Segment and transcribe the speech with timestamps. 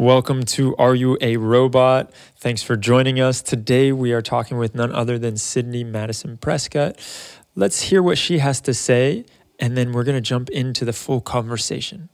[0.00, 2.10] Welcome to Are You a Robot?
[2.38, 3.42] Thanks for joining us.
[3.42, 6.98] Today we are talking with none other than Sydney Madison Prescott.
[7.54, 9.26] Let's hear what she has to say,
[9.58, 12.08] and then we're going to jump into the full conversation.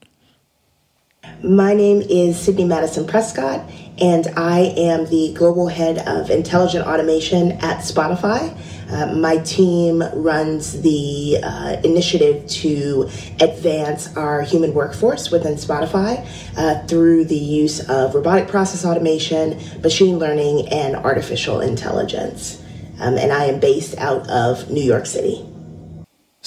[1.41, 3.69] My name is Sydney Madison Prescott,
[4.01, 8.53] and I am the global head of intelligent automation at Spotify.
[8.89, 13.09] Uh, my team runs the uh, initiative to
[13.41, 16.25] advance our human workforce within Spotify
[16.57, 22.63] uh, through the use of robotic process automation, machine learning, and artificial intelligence.
[22.99, 25.46] Um, and I am based out of New York City.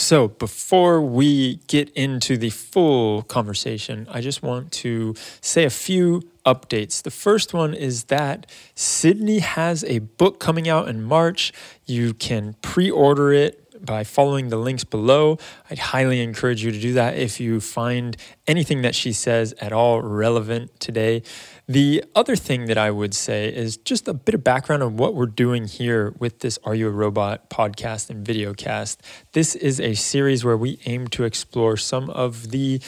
[0.00, 6.22] So, before we get into the full conversation, I just want to say a few
[6.46, 7.02] updates.
[7.02, 11.52] The first one is that Sydney has a book coming out in March.
[11.84, 15.36] You can pre order it by following the links below.
[15.70, 19.70] I'd highly encourage you to do that if you find anything that she says at
[19.70, 21.22] all relevant today.
[21.70, 25.14] The other thing that I would say is just a bit of background on what
[25.14, 29.00] we're doing here with this Are You a Robot podcast and video cast.
[29.34, 32.80] This is a series where we aim to explore some of the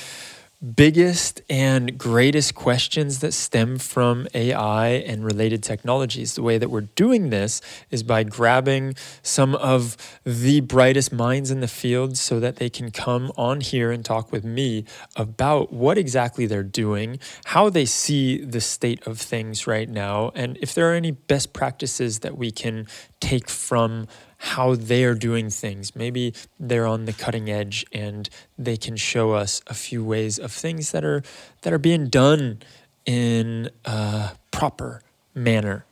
[0.62, 6.34] biggest and greatest questions that stem from AI and related technologies.
[6.34, 7.60] The way that we're doing this
[7.90, 12.92] is by grabbing some of the brightest minds in the field so that they can
[12.92, 14.84] come on here and talk with me
[15.16, 20.56] about what exactly they're doing, how they see the state of things right now, and
[20.60, 22.86] if there are any best practices that we can
[23.20, 24.06] take from
[24.42, 25.94] how they are doing things.
[25.94, 30.50] Maybe they're on the cutting edge and they can show us a few ways of
[30.50, 31.22] things that are
[31.62, 32.58] that are being done
[33.06, 35.00] in a proper
[35.32, 35.86] manner.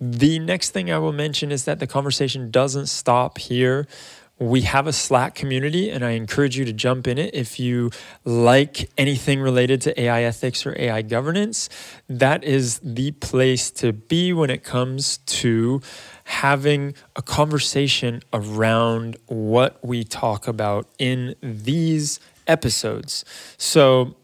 [0.00, 3.88] The next thing I will mention is that the conversation doesn't stop here.
[4.38, 7.90] We have a Slack community, and I encourage you to jump in it if you
[8.22, 11.70] like anything related to AI ethics or AI governance.
[12.06, 15.80] That is the place to be when it comes to
[16.26, 23.24] having a conversation around what we talk about in these episodes.
[23.56, 24.16] So,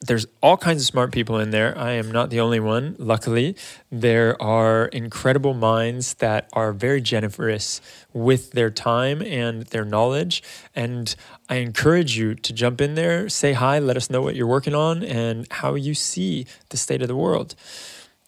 [0.00, 1.76] there's all kinds of smart people in there.
[1.76, 3.56] I am not the only one, luckily.
[3.90, 7.80] There are incredible minds that are very generous
[8.12, 10.42] with their time and their knowledge.
[10.74, 11.14] And
[11.48, 14.74] I encourage you to jump in there, say hi, let us know what you're working
[14.74, 17.54] on and how you see the state of the world.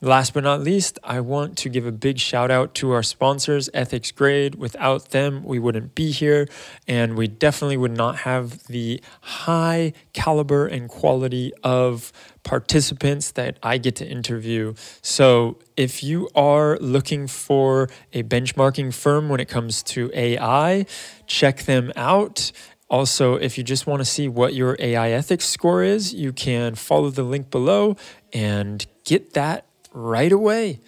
[0.01, 3.69] Last but not least, I want to give a big shout out to our sponsors,
[3.75, 4.55] Ethics Grade.
[4.55, 6.47] Without them, we wouldn't be here,
[6.87, 12.13] and we definitely would not have the high caliber and quality of
[12.45, 14.75] participants that I get to interview.
[15.03, 20.87] So, if you are looking for a benchmarking firm when it comes to AI,
[21.27, 22.53] check them out.
[22.89, 26.77] Also, if you just want to see what your AI ethics score is, you can
[26.77, 27.97] follow the link below
[28.33, 30.81] and get that right away.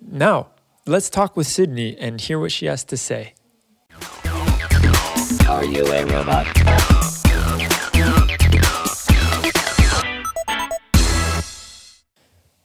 [0.00, 0.48] Now,
[0.86, 3.34] let's talk with Sydney and hear what she has to say.
[5.48, 6.46] Are you a robot?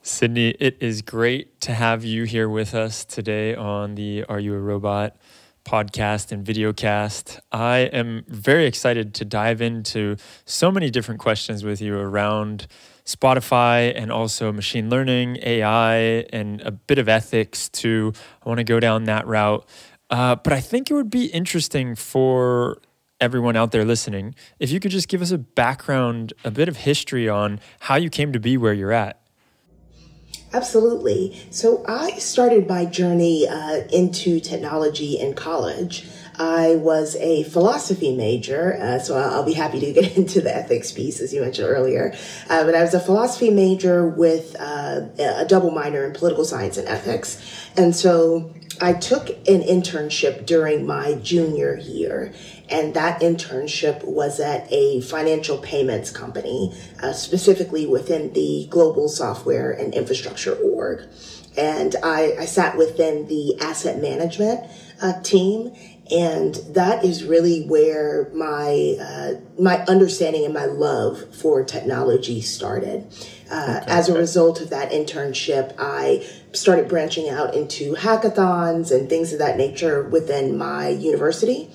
[0.01, 4.55] Sydney, it is great to have you here with us today on the Are You
[4.55, 5.15] a Robot
[5.63, 7.39] podcast and video cast.
[7.51, 12.67] I am very excited to dive into so many different questions with you around
[13.07, 18.11] Spotify and also machine learning, AI, and a bit of ethics too.
[18.45, 19.65] I want to go down that route.
[20.09, 22.81] Uh, but I think it would be interesting for
[23.19, 26.77] everyone out there listening if you could just give us a background, a bit of
[26.77, 29.19] history on how you came to be where you're at.
[30.53, 31.41] Absolutely.
[31.49, 36.05] So I started my journey uh, into technology in college.
[36.39, 40.91] I was a philosophy major, uh, so I'll, be happy to get into the ethics
[40.91, 42.13] piece as you mentioned earlier.
[42.49, 46.77] Uh, but I was a philosophy major with uh, a double minor in political science
[46.77, 47.41] and ethics.
[47.75, 52.33] And so I took an internship during my junior year,
[52.69, 59.71] and that internship was at a financial payments company, uh, specifically within the global software
[59.71, 61.07] and infrastructure org.
[61.57, 64.69] And I, I sat within the asset management
[65.01, 65.73] uh, team
[66.11, 73.07] and that is really where my uh, my understanding and my love for technology started.
[73.51, 73.91] Uh, okay.
[73.91, 79.39] As a result of that internship, I started branching out into hackathons and things of
[79.39, 81.69] that nature within my university.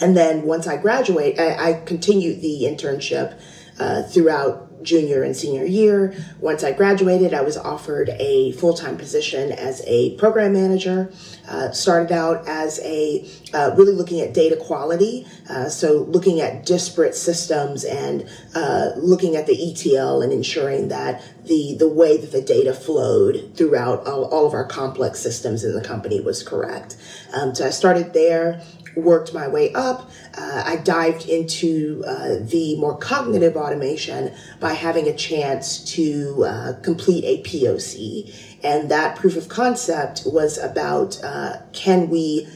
[0.00, 3.40] And then once I graduate, I, I continued the internship
[3.78, 6.14] uh, throughout junior and senior year.
[6.40, 11.12] Once I graduated, I was offered a full time position as a program manager.
[11.48, 16.66] Uh, started out as a uh, really looking at data quality, uh, so looking at
[16.66, 22.32] disparate systems and uh, looking at the ETL and ensuring that the the way that
[22.32, 26.96] the data flowed throughout all, all of our complex systems in the company was correct.
[27.32, 28.60] Um, so I started there
[28.98, 30.10] worked my way up.
[30.36, 36.72] Uh, I dived into uh, the more cognitive automation by having a chance to uh,
[36.82, 38.34] complete a POC.
[38.62, 42.48] And that proof of concept was about uh, can we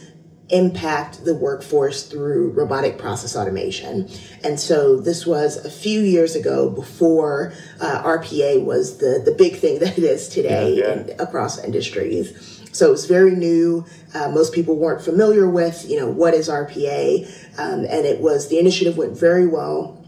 [0.53, 4.09] impact the workforce through robotic process automation.
[4.45, 9.56] And so this was a few years ago before uh, RPA was the, the big
[9.56, 10.93] thing that it is today yeah, yeah.
[10.93, 12.51] In, across industries.
[12.73, 13.87] So it was very new.
[14.15, 17.27] Uh, most people weren't familiar with, you know, what is RPA.
[17.59, 19.99] Um, and it was, the initiative went very well.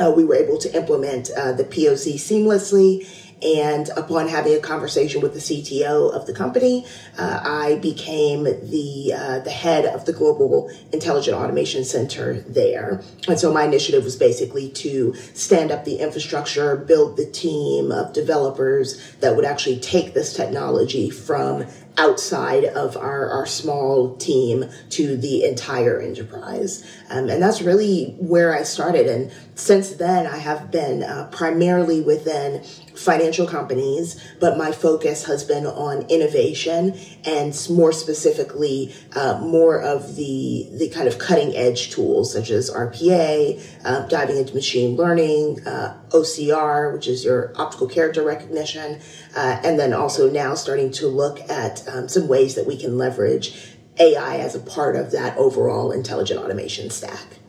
[0.00, 3.06] Uh, we were able to implement uh, the POC seamlessly
[3.42, 6.86] and upon having a conversation with the CTO of the company,
[7.18, 13.02] uh, I became the uh, the head of the global intelligent automation center there.
[13.26, 18.12] And so my initiative was basically to stand up the infrastructure, build the team of
[18.12, 21.66] developers that would actually take this technology from
[21.98, 26.84] outside of our, our small team to the entire enterprise.
[27.10, 29.06] Um, and that's really where I started.
[29.06, 32.64] And since then, I have been uh, primarily within
[32.94, 40.16] financial companies, but my focus has been on innovation and more specifically, uh, more of
[40.16, 45.66] the, the kind of cutting edge tools such as RPA, uh, diving into machine learning,
[45.66, 49.00] uh, OCR, which is your optical character recognition,
[49.36, 52.96] uh, and then also now starting to look at um, some ways that we can
[52.96, 57.41] leverage AI as a part of that overall intelligent automation stack.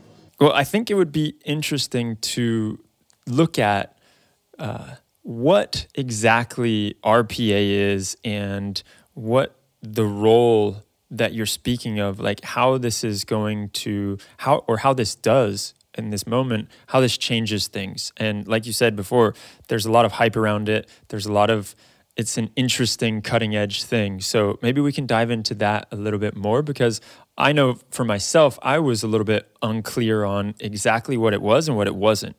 [0.44, 2.78] Well, I think it would be interesting to
[3.26, 3.98] look at
[4.60, 12.78] uh, what exactly RPA is and what the role that you're speaking of, like how
[12.78, 17.70] this is going to, how or how this does in this moment, how this changes
[17.70, 18.12] things.
[18.18, 19.36] And like you said before,
[19.70, 20.90] there's a lot of hype around it.
[21.08, 21.74] There's a lot of
[22.16, 24.20] it's an interesting cutting edge thing.
[24.22, 27.02] So maybe we can dive into that a little bit more because
[27.38, 31.68] I know for myself, I was a little bit unclear on exactly what it was
[31.68, 32.36] and what it wasn't.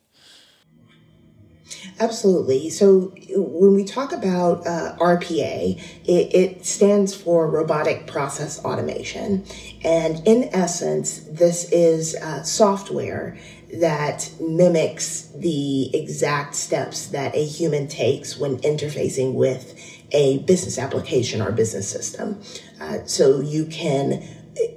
[1.98, 2.70] Absolutely.
[2.70, 9.44] So when we talk about uh, RPA, it, it, stands for Robotic Process Automation.
[9.84, 13.38] And in essence, this is uh, software
[13.80, 19.78] that mimics the exact steps that a human takes when interfacing with
[20.12, 22.40] a business application or business system.
[22.80, 24.22] Uh, so you can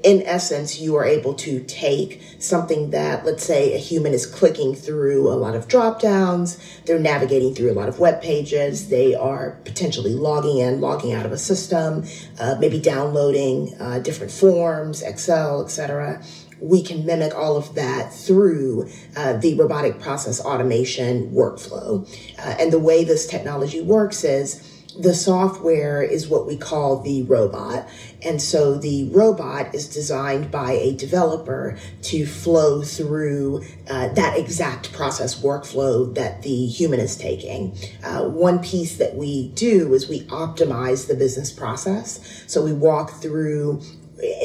[0.04, 4.74] in essence, you are able to take something that, let's say, a human is clicking
[4.74, 9.14] through a lot of drop downs, they're navigating through a lot of web pages, they
[9.14, 12.06] are potentially logging in, logging out of a system,
[12.40, 16.24] uh, maybe downloading uh, different forms, Excel, etc.
[16.62, 22.08] We can mimic all of that through uh, the robotic process automation workflow.
[22.40, 27.24] Uh, and the way this technology works is the software is what we call the
[27.24, 27.88] robot.
[28.24, 34.94] And so the robot is designed by a developer to flow through uh, that exact
[34.94, 37.78] process workflow that the human is taking.
[38.04, 42.44] Uh, one piece that we do is we optimize the business process.
[42.48, 43.82] So we walk through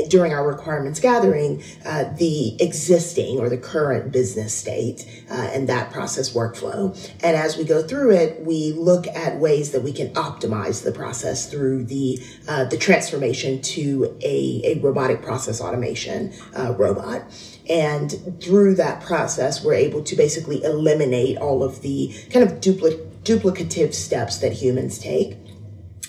[0.08, 5.90] during our requirements gathering uh, the existing or the current business state uh, and that
[5.90, 6.94] process workflow.
[7.22, 10.92] And as we go through it, we look at ways that we can optimize the
[10.92, 12.18] process through the
[12.48, 17.22] uh, the transformation to a, a robotic process automation uh, robot.
[17.68, 23.00] And through that process, we're able to basically eliminate all of the kind of dupli-
[23.22, 25.36] duplicative steps that humans take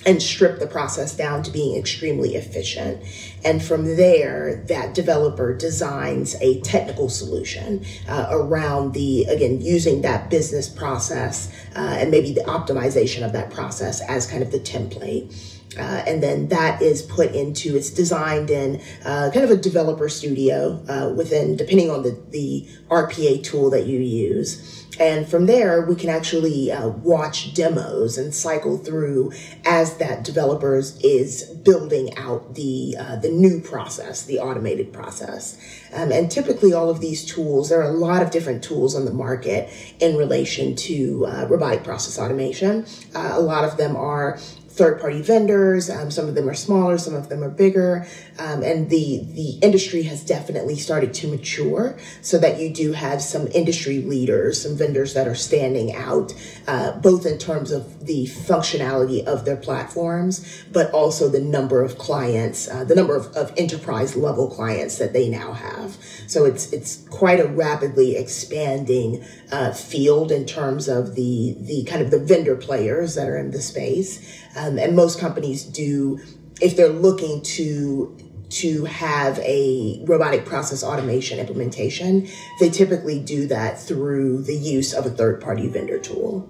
[0.05, 3.01] and strip the process down to being extremely efficient.
[3.43, 10.29] And from there, that developer designs a technical solution uh, around the, again, using that
[10.29, 15.33] business process uh, and maybe the optimization of that process as kind of the template.
[15.77, 20.07] Uh, and then that is put into it's designed in uh, kind of a developer
[20.07, 25.81] studio uh, within depending on the, the rpa tool that you use and from there,
[25.81, 29.31] we can actually uh, watch demos and cycle through
[29.65, 35.57] as that developers is building out the uh, the new process, the automated process.
[35.93, 39.05] Um, and typically, all of these tools, there are a lot of different tools on
[39.05, 42.85] the market in relation to uh, robotic process automation.
[43.15, 44.37] A lot of them are
[44.73, 45.89] third party vendors.
[45.89, 48.07] Um, some of them are smaller, some of them are bigger.
[48.39, 53.21] Um, and the, the industry has definitely started to mature so that you do have
[53.21, 56.33] some industry leaders, some vendors that are standing out,
[56.67, 61.97] uh, both in terms of the functionality of their platforms, but also the number of
[61.97, 65.97] clients, uh, the number of, of enterprise level clients that they now have.
[66.27, 72.01] So it's, it's quite a rapidly expanding uh, field in terms of the, the kind
[72.01, 74.41] of the vendor players that are in the space.
[74.55, 76.19] Um, and most companies do,
[76.61, 78.17] if they're looking to
[78.53, 82.27] to have a robotic process automation implementation,
[82.59, 86.47] they typically do that through the use of a third party vendor tool.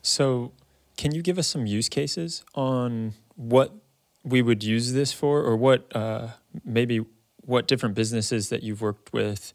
[0.00, 0.52] So,
[0.96, 3.74] can you give us some use cases on what
[4.22, 6.28] we would use this for, or what uh,
[6.64, 7.04] maybe
[7.44, 9.52] what different businesses that you've worked with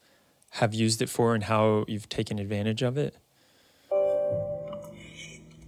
[0.52, 3.16] have used it for, and how you've taken advantage of it?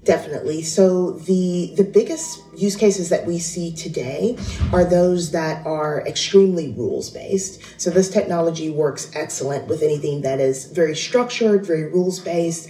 [0.03, 0.63] Definitely.
[0.63, 4.37] So the the biggest use cases that we see today
[4.71, 7.61] are those that are extremely rules based.
[7.79, 12.69] So this technology works excellent with anything that is very structured, very rules based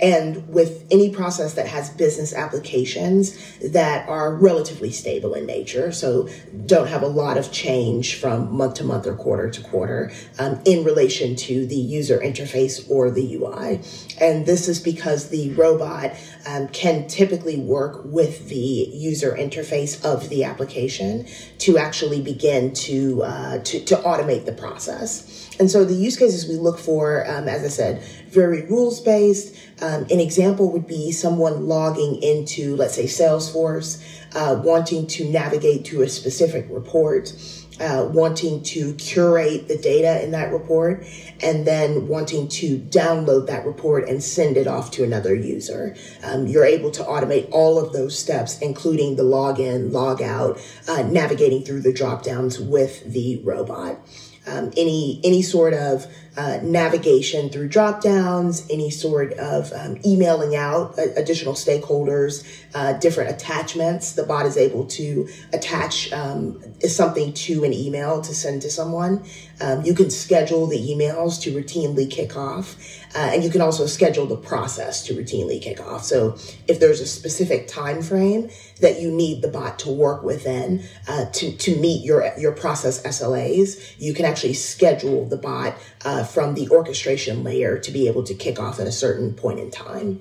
[0.00, 6.28] and with any process that has business applications that are relatively stable in nature, so
[6.66, 10.60] don't have a lot of change from month to month or quarter to quarter um,
[10.64, 13.80] in relation to the user interface or the UI.
[14.20, 16.12] And this is because the robot
[16.46, 21.26] um, can typically work with the user interface of the application
[21.58, 25.48] to actually begin to, uh, to, to automate the process.
[25.60, 29.56] And so the use cases we look for, um, as I said, very rules based.
[29.82, 34.02] Um, an example would be someone logging into, let's say, Salesforce,
[34.34, 37.32] uh, wanting to navigate to a specific report.
[37.80, 41.06] Uh, wanting to curate the data in that report
[41.40, 45.94] and then wanting to download that report and send it off to another user.
[46.24, 50.58] Um, you're able to automate all of those steps, including the login, log out,
[50.88, 54.00] uh, navigating through the drop downs with the robot
[54.48, 56.06] um, any any sort of
[56.38, 63.28] uh, navigation through drop downs, any sort of um, emailing out additional stakeholders, uh, different
[63.30, 64.12] attachments.
[64.12, 69.24] The bot is able to attach um, something to an email to send to someone.
[69.60, 72.76] Um, you can schedule the emails to routinely kick off,
[73.16, 76.04] uh, and you can also schedule the process to routinely kick off.
[76.04, 76.36] So
[76.68, 81.24] if there's a specific time frame that you need the bot to work within uh,
[81.32, 85.74] to to meet your your process SLAs, you can actually schedule the bot
[86.04, 89.58] uh, from the orchestration layer to be able to kick off at a certain point
[89.58, 90.20] in time.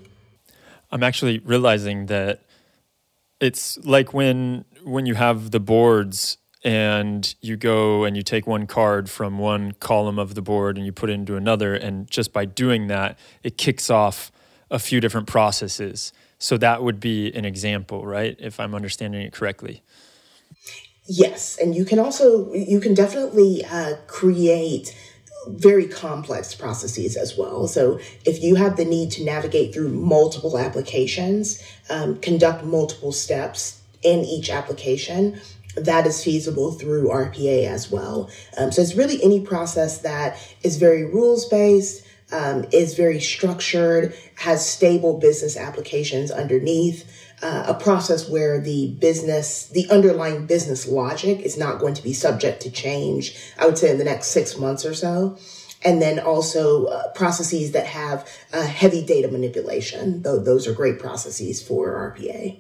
[0.92, 2.42] I'm actually realizing that
[3.40, 8.66] it's like when when you have the boards and you go and you take one
[8.66, 12.34] card from one column of the board and you put it into another and just
[12.34, 14.32] by doing that it kicks off
[14.72, 16.12] a few different processes.
[16.40, 18.36] So that would be an example right?
[18.40, 19.84] If i'm understanding it correctly.
[21.06, 24.96] Yes and you can also you can definitely uh, create
[25.50, 27.68] very complex processes as well.
[27.68, 33.82] So if you have the need to navigate through multiple applications, um, conduct multiple steps
[34.04, 35.40] in each application,
[35.76, 38.30] that is feasible through RPA as well.
[38.58, 44.14] Um, so it's really any process that is very rules based, um, is very structured,
[44.36, 47.17] has stable business applications underneath.
[47.40, 52.12] Uh, a process where the business, the underlying business logic is not going to be
[52.12, 55.38] subject to change, I would say in the next six months or so.
[55.86, 60.24] And then also uh, processes that have uh, heavy data manipulation.
[60.24, 62.58] Though those are great processes for RPA.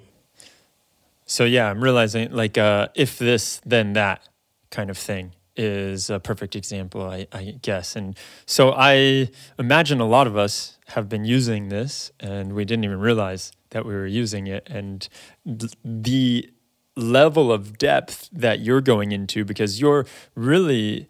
[1.26, 4.22] So yeah, I'm realizing like uh, if this then that
[4.70, 7.96] kind of thing is a perfect example, I, I, guess.
[7.96, 8.16] And
[8.46, 13.00] so I imagine a lot of us have been using this and we didn't even
[13.00, 15.08] realize that we were using it and
[15.46, 16.50] th- the
[16.96, 20.06] level of depth that you're going into because you're
[20.36, 21.08] really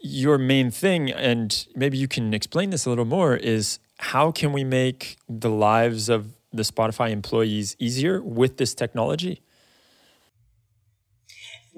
[0.00, 4.52] your main thing and maybe you can explain this a little more is how can
[4.52, 9.42] we make the lives of the Spotify employees easier with this technology?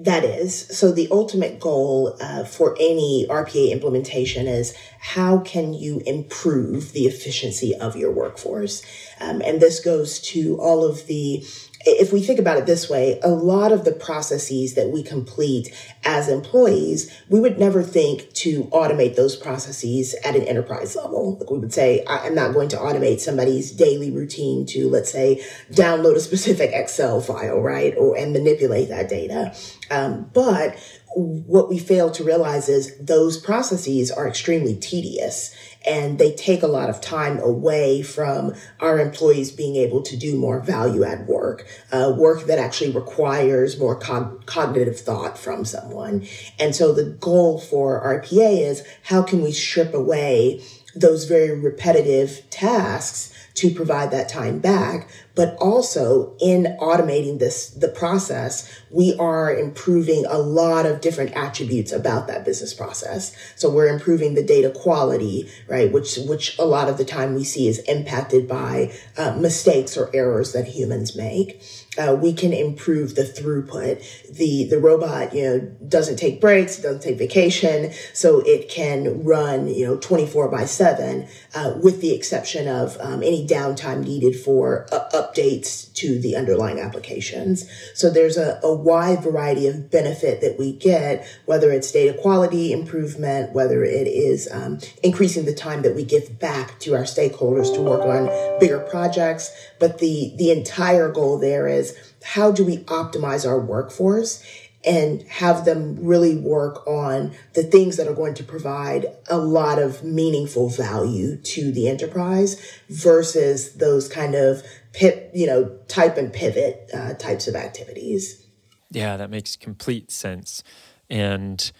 [0.03, 0.65] That is.
[0.75, 7.05] So the ultimate goal uh, for any RPA implementation is how can you improve the
[7.05, 8.81] efficiency of your workforce?
[9.19, 11.45] Um, and this goes to all of the
[11.85, 15.73] if we think about it this way, a lot of the processes that we complete
[16.03, 21.37] as employees, we would never think to automate those processes at an enterprise level.
[21.37, 25.43] Like we would say, I'm not going to automate somebody's daily routine to, let's say,
[25.71, 27.95] download a specific Excel file, right?
[27.97, 29.55] Or and manipulate that data.
[29.89, 30.77] Um, but
[31.15, 35.53] what we fail to realize is those processes are extremely tedious
[35.85, 40.37] and they take a lot of time away from our employees being able to do
[40.37, 46.25] more value add work, uh, work that actually requires more cognitive thought from someone.
[46.59, 50.61] And so the goal for RPA is how can we strip away
[50.95, 55.07] those very repetitive tasks to provide that time back.
[55.35, 61.91] But also in automating this, the process, we are improving a lot of different attributes
[61.91, 63.35] about that business process.
[63.55, 65.91] So we're improving the data quality, right?
[65.91, 70.09] Which, which a lot of the time we see is impacted by uh, mistakes or
[70.13, 71.61] errors that humans make
[71.97, 74.01] uh, we can improve the throughput.
[74.29, 79.67] The the robot, you know, doesn't take breaks, doesn't take vacation, so it can run,
[79.67, 84.35] you know, twenty four by seven, uh, with the exception of um, any downtime needed
[84.35, 87.69] for uh, updates to the underlying applications.
[87.93, 92.71] So there's a, a wide variety of benefit that we get, whether it's data quality
[92.71, 97.73] improvement, whether it is um, increasing the time that we give back to our stakeholders
[97.75, 98.29] to work on
[98.61, 99.51] bigger projects.
[99.77, 101.80] But the the entire goal there is
[102.23, 104.43] how do we optimize our workforce
[104.83, 109.77] and have them really work on the things that are going to provide a lot
[109.77, 114.63] of meaningful value to the enterprise versus those kind of
[114.93, 118.45] pit, you know, type and pivot uh, types of activities.
[118.89, 120.63] Yeah, that makes complete sense.
[121.09, 121.71] And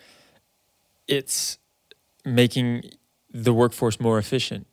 [1.07, 1.57] it's
[2.23, 2.83] making
[3.31, 4.67] the workforce more efficient.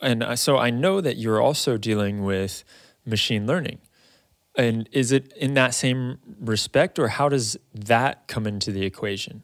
[0.00, 2.64] And so I know that you're also dealing with
[3.04, 3.78] machine learning.
[4.56, 9.42] And is it in that same respect, or how does that come into the equation?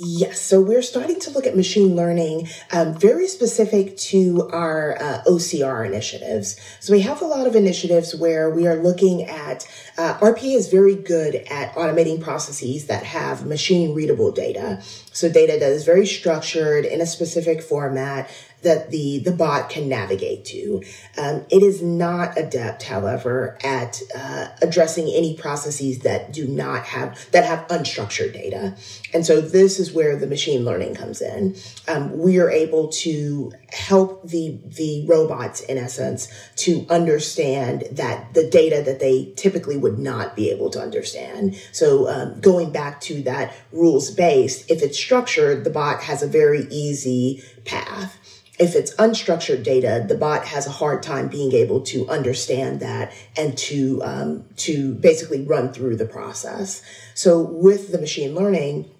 [0.00, 5.24] Yes, so we're starting to look at machine learning um, very specific to our uh,
[5.26, 6.54] OCR initiatives.
[6.78, 9.66] So we have a lot of initiatives where we are looking at
[9.96, 14.80] uh, RPA is very good at automating processes that have machine readable data.
[15.12, 18.30] So data that is very structured in a specific format
[18.62, 20.82] that the, the bot can navigate to.
[21.16, 27.30] Um, it is not adept, however, at uh, addressing any processes that do not have,
[27.30, 28.74] that have unstructured data.
[29.14, 31.56] And so this is where the machine learning comes in.
[31.86, 38.48] Um, we are able to help the, the robots, in essence, to understand that the
[38.48, 41.56] data that they typically would not be able to understand.
[41.72, 46.26] So um, going back to that rules based, if it's structured, the bot has a
[46.26, 48.17] very easy path
[48.58, 53.12] if it's unstructured data, the bot has a hard time being able to understand that
[53.36, 56.82] and to um, to basically run through the process.
[57.14, 58.90] So with the machine learning,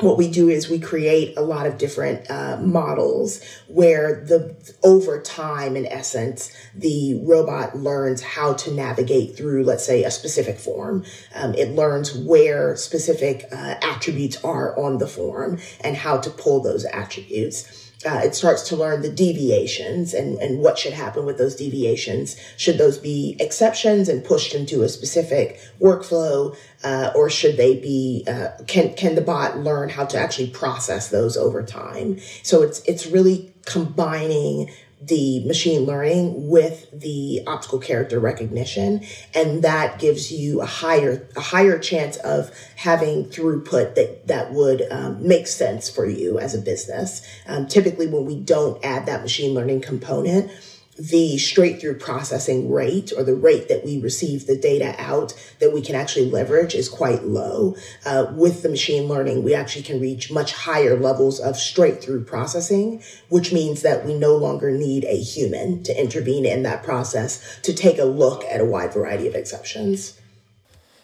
[0.00, 5.20] what we do is we create a lot of different uh, models where the over
[5.20, 11.04] time in essence the robot learns how to navigate through let's say a specific form
[11.34, 16.60] um, it learns where specific uh, attributes are on the form and how to pull
[16.60, 21.38] those attributes uh, it starts to learn the deviations and, and what should happen with
[21.38, 22.36] those deviations.
[22.56, 28.24] Should those be exceptions and pushed into a specific workflow, uh, or should they be?
[28.26, 32.18] Uh, can can the bot learn how to actually process those over time?
[32.42, 34.70] So it's it's really combining
[35.04, 41.40] the machine learning with the optical character recognition and that gives you a higher a
[41.40, 46.58] higher chance of having throughput that that would um, make sense for you as a
[46.58, 47.26] business.
[47.46, 50.50] Um, typically when we don't add that machine learning component
[50.98, 55.72] the straight through processing rate or the rate that we receive the data out that
[55.72, 57.74] we can actually leverage is quite low.
[58.04, 62.24] Uh, with the machine learning, we actually can reach much higher levels of straight through
[62.24, 67.60] processing, which means that we no longer need a human to intervene in that process
[67.62, 70.20] to take a look at a wide variety of exceptions.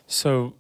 [0.07, 0.55] So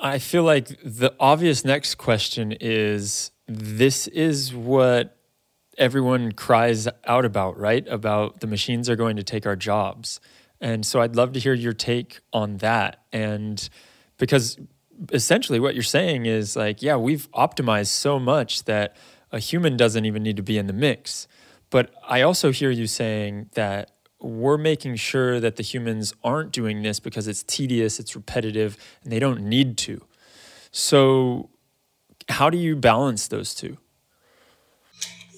[0.00, 5.19] I feel like the obvious next question is this is what
[5.80, 7.88] everyone cries out about, right?
[7.88, 10.20] About the machines are going to take our jobs.
[10.60, 13.02] And so I'd love to hear your take on that.
[13.12, 13.68] And
[14.18, 14.58] because
[15.10, 18.94] essentially what you're saying is like, yeah, we've optimized so much that
[19.32, 21.26] a human doesn't even need to be in the mix.
[21.70, 26.82] But I also hear you saying that we're making sure that the humans aren't doing
[26.82, 30.02] this because it's tedious, it's repetitive, and they don't need to.
[30.72, 31.48] So,
[32.28, 33.78] how do you balance those two?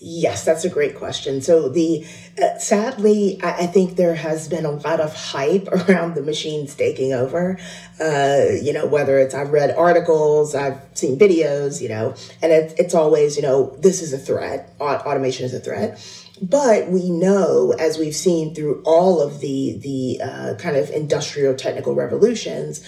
[0.04, 1.40] Yes, that's a great question.
[1.42, 2.04] So the
[2.42, 6.74] uh, sadly, I, I, think there has been a lot of hype around the machines
[6.74, 7.56] taking over.
[8.00, 12.74] Uh, you know, whether it's I've read articles, I've seen videos, you know, and it,
[12.78, 14.74] it's always you know this is a threat.
[14.80, 16.04] Automation is a threat.
[16.42, 21.54] But we know, as we've seen through all of the the uh, kind of industrial
[21.54, 22.82] technical revolutions,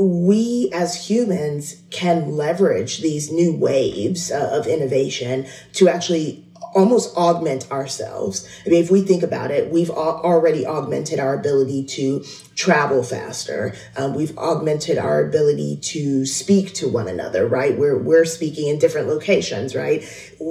[0.00, 7.70] we as humans can leverage these new waves uh, of innovation to actually almost augment
[7.70, 8.48] ourselves.
[8.64, 13.74] I mean, if we think about it, we've already augmented our ability to travel faster.
[13.96, 17.76] Um, we've augmented our ability to speak to one another, right?
[17.76, 20.02] We're, we're speaking in different locations, right?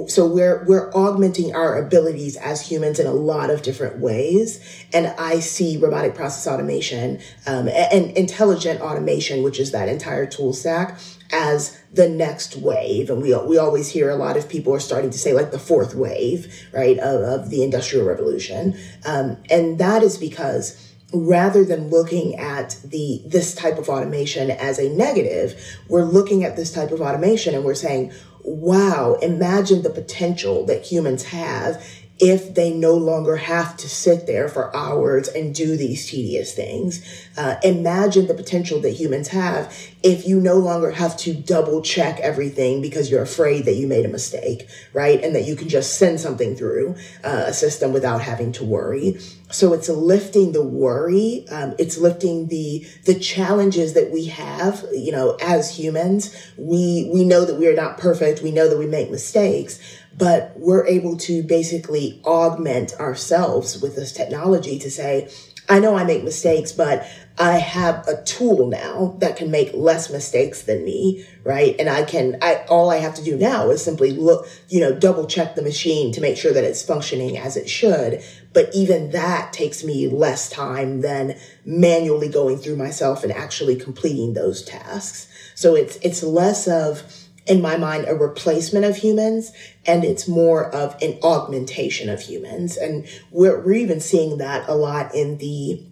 [0.08, 4.60] So we're, we're augmenting our abilities as humans in a lot of different ways.
[4.92, 10.52] And I see robotic process automation, um, and intelligent automation, which is that entire tool
[10.52, 10.98] stack
[11.32, 13.10] as the next wave.
[13.10, 15.58] And we, we always hear a lot of people are starting to say like the
[15.58, 18.78] fourth wave, right, of, of the industrial revolution.
[19.04, 24.78] Um, and that is because rather than looking at the this type of automation as
[24.78, 28.12] a negative, we're looking at this type of automation and we're saying,
[28.42, 31.84] wow, imagine the potential that humans have
[32.20, 37.02] if they no longer have to sit there for hours and do these tedious things.
[37.36, 42.20] Uh, imagine the potential that humans have if you no longer have to double check
[42.20, 45.22] everything because you're afraid that you made a mistake, right?
[45.22, 49.18] And that you can just send something through uh, a system without having to worry.
[49.50, 51.44] So it's lifting the worry.
[51.50, 54.84] Um, it's lifting the the challenges that we have.
[54.92, 58.42] You know, as humans, we we know that we are not perfect.
[58.42, 59.80] We know that we make mistakes
[60.20, 65.30] but we're able to basically augment ourselves with this technology to say,
[65.66, 70.10] I know I make mistakes, but I have a tool now that can make less
[70.10, 71.74] mistakes than me, right?
[71.78, 74.92] And I can, I, all I have to do now is simply look, you know,
[74.92, 78.22] double check the machine to make sure that it's functioning as it should.
[78.52, 84.34] But even that takes me less time than manually going through myself and actually completing
[84.34, 85.28] those tasks.
[85.54, 87.04] So it's, it's less of,
[87.50, 89.50] in my mind, a replacement of humans
[89.84, 92.76] and it's more of an augmentation of humans.
[92.76, 95.84] And we're, we're even seeing that a lot in the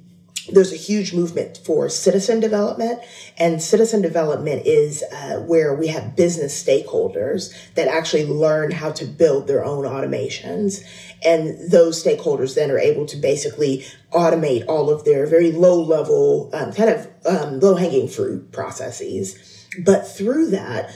[0.50, 3.00] there's a huge movement for citizen development
[3.36, 9.04] and citizen development is uh, where we have business stakeholders that actually learn how to
[9.04, 10.82] build their own automations
[11.22, 16.48] and those stakeholders then are able to basically automate all of their very low level
[16.54, 20.90] um, kind of um, low hanging fruit processes but through that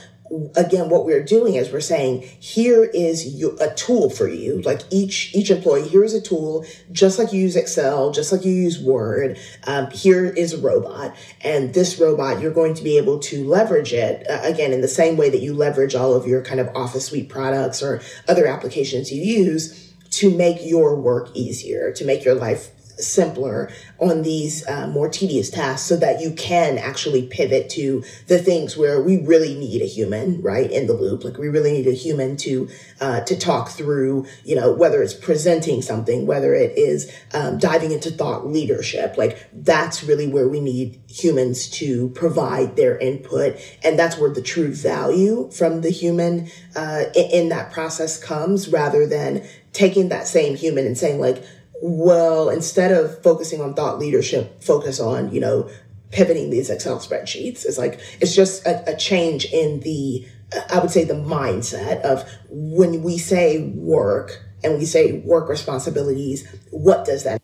[0.55, 4.61] again what we're doing is we're saying here is a tool for you.
[4.61, 8.45] Like each each employee here is a tool just like you use excel just like
[8.45, 11.15] you use word um, here is a robot.
[11.41, 14.87] And this robot you're going to be able to leverage it uh, again in the
[14.87, 18.45] same way that you leverage all of your kind of office suite products or other
[18.45, 24.67] applications you use to make your work easier to make your life simpler on these
[24.67, 29.17] uh, more tedious tasks so that you can actually pivot to the things where we
[29.17, 31.23] really need a human right in the loop.
[31.23, 35.13] Like we really need a human to uh, to talk through you know whether it's
[35.13, 39.17] presenting something whether it is um, diving into thought leadership.
[39.17, 44.41] Like that's really where we need humans to provide their input and that's where the
[44.41, 50.27] true value from the human uh, in, in that process comes rather than taking that
[50.27, 51.43] same human and saying like
[51.85, 55.69] well, instead of focusing on thought leadership, focus on, you know,
[56.11, 57.65] pivoting these Excel spreadsheets.
[57.65, 60.25] It's like, it's just a, a change in the,
[60.71, 66.47] I would say, the mindset of when we say work and we say work responsibilities,
[66.71, 67.41] what does that?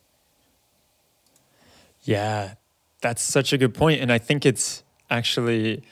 [2.04, 2.54] Yeah,
[3.02, 4.00] that's such a good point.
[4.00, 5.84] And I think it's actually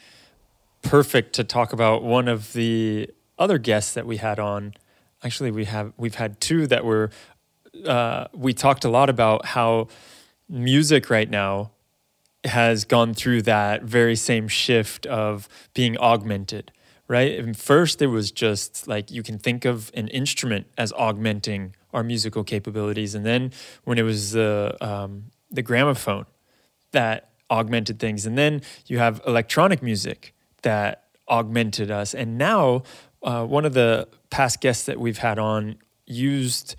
[0.80, 4.72] perfect to talk about one of the other guests that we had on.
[5.22, 7.10] Actually, we have we've had two that were
[7.86, 9.88] uh, we talked a lot about how
[10.48, 11.70] music right now
[12.44, 16.72] has gone through that very same shift of being augmented,
[17.08, 17.38] right?
[17.38, 22.02] And first, it was just like you can think of an instrument as augmenting our
[22.02, 23.52] musical capabilities, and then
[23.84, 26.26] when it was the um, the gramophone
[26.92, 32.82] that augmented things, and then you have electronic music that augmented us, and now
[33.22, 36.76] uh, one of the past guests that we've had on used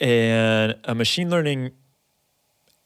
[0.00, 1.72] and a machine learning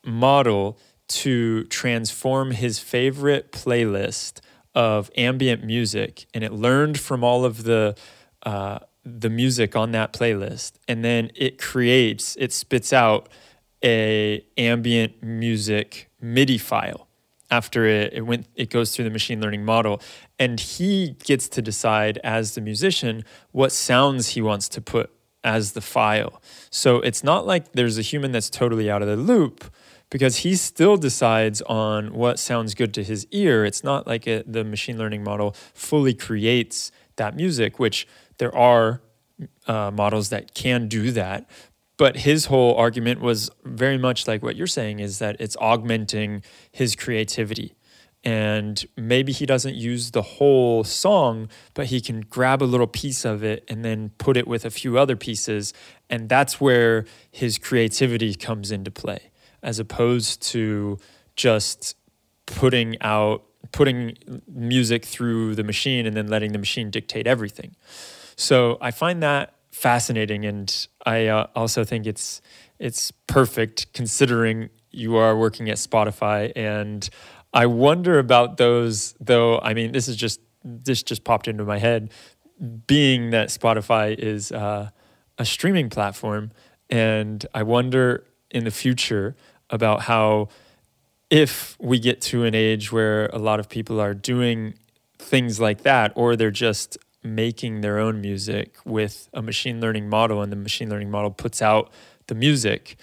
[0.05, 4.41] model to transform his favorite playlist
[4.75, 7.97] of ambient music, and it learned from all of the
[8.43, 13.29] uh, the music on that playlist, and then it creates, it spits out
[13.85, 17.07] a ambient music MIDI file
[17.51, 20.01] after it, it went it goes through the machine learning model
[20.39, 25.11] and he gets to decide as the musician what sounds he wants to put
[25.47, 26.43] as the file.
[26.71, 29.65] So it's not like there's a human that's totally out of the loop
[30.11, 33.65] because he still decides on what sounds good to his ear.
[33.65, 38.07] It's not like a, the machine learning model fully creates that music, which
[38.39, 39.01] there are
[39.67, 41.49] uh, models that can do that.
[41.97, 46.43] But his whole argument was very much like what you're saying is that it's augmenting
[46.71, 47.75] his creativity.
[48.25, 53.25] And maybe he doesn't use the whole song, but he can grab a little piece
[53.25, 55.73] of it and then put it with a few other pieces.
[56.11, 59.31] And that's where his creativity comes into play,
[59.63, 60.99] as opposed to
[61.37, 61.97] just
[62.47, 64.17] putting out, putting
[64.49, 67.77] music through the machine and then letting the machine dictate everything.
[68.37, 70.45] So I find that fascinating.
[70.45, 72.41] And I uh, also think it's,
[72.79, 77.09] it's perfect considering you are working at Spotify and
[77.57, 79.59] I wonder about those, though.
[79.61, 82.11] I mean, this is just this just popped into my head,
[82.87, 84.91] being that Spotify is uh,
[85.39, 86.51] a streaming platform,
[86.91, 89.37] and I wonder in the future
[89.71, 90.49] about how
[91.31, 94.75] if we get to an age where a lot of people are doing
[95.19, 100.43] things like that, or they're just making their own music with a machine learning model,
[100.43, 101.91] and the machine learning model puts out
[102.27, 102.99] the music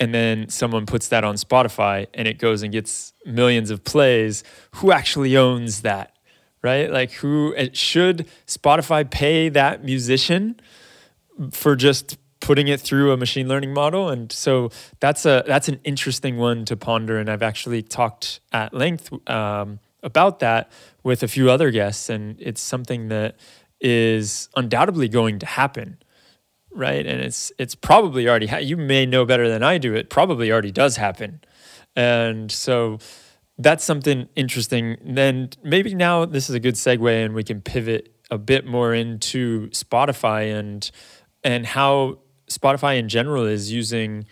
[0.00, 4.42] and then someone puts that on Spotify and it goes and gets millions of plays,
[4.76, 6.16] who actually owns that?
[6.62, 6.90] Right?
[6.90, 10.58] Like who should Spotify pay that musician
[11.52, 15.78] for just putting it through a machine learning model and so that's a that's an
[15.84, 21.28] interesting one to ponder and I've actually talked at length um, about that with a
[21.28, 23.36] few other guests and it's something that
[23.78, 25.98] is undoubtedly going to happen
[26.72, 27.06] right?
[27.06, 29.94] And it's it's probably already ha- you may know better than I do.
[29.94, 31.40] It probably already does happen,
[31.96, 32.98] and so
[33.58, 34.96] that's something interesting.
[35.04, 38.94] Then maybe now this is a good segue, and we can pivot a bit more
[38.94, 40.90] into Spotify and
[41.42, 44.26] and how Spotify in general is using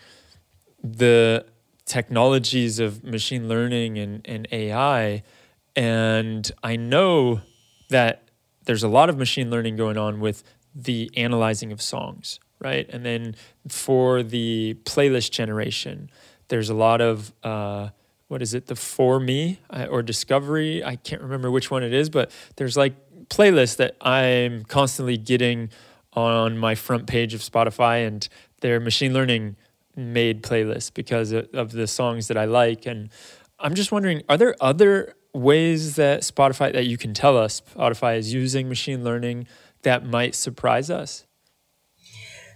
[0.82, 1.46] the
[1.86, 5.22] technologies of machine learning and, and AI.
[5.74, 7.40] And I know
[7.88, 8.28] that
[8.64, 12.88] there's a lot of machine learning going on with the analyzing of songs, right?
[12.90, 13.34] And then
[13.68, 16.10] for the playlist generation,
[16.48, 17.90] there's a lot of uh,
[18.28, 20.84] what is it, the for me uh, or discovery?
[20.84, 22.94] I can't remember which one it is, but there's like
[23.28, 25.70] playlists that I'm constantly getting
[26.12, 28.28] on my front page of Spotify, and
[28.60, 29.56] they're machine learning
[29.96, 32.86] made playlists because of the songs that I like.
[32.86, 33.10] And
[33.58, 38.18] I'm just wondering, are there other ways that Spotify that you can tell us Spotify
[38.18, 39.46] is using machine learning
[39.82, 41.26] that might surprise us?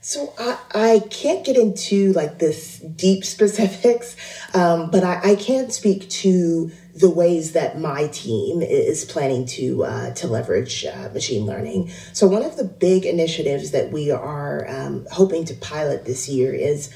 [0.04, 4.16] So I, I can't get into like this deep specifics,
[4.52, 9.84] um, but I, I can speak to the ways that my team is planning to
[9.84, 11.90] uh, to leverage uh, machine learning.
[12.12, 16.52] So one of the big initiatives that we are um, hoping to pilot this year
[16.52, 16.92] is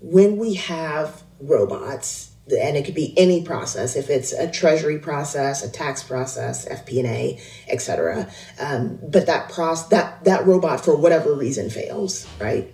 [0.00, 5.62] when we have robots and it could be any process if it's a treasury process
[5.62, 8.30] a tax process fp&a etc
[8.60, 12.72] um, but that process that that robot for whatever reason fails right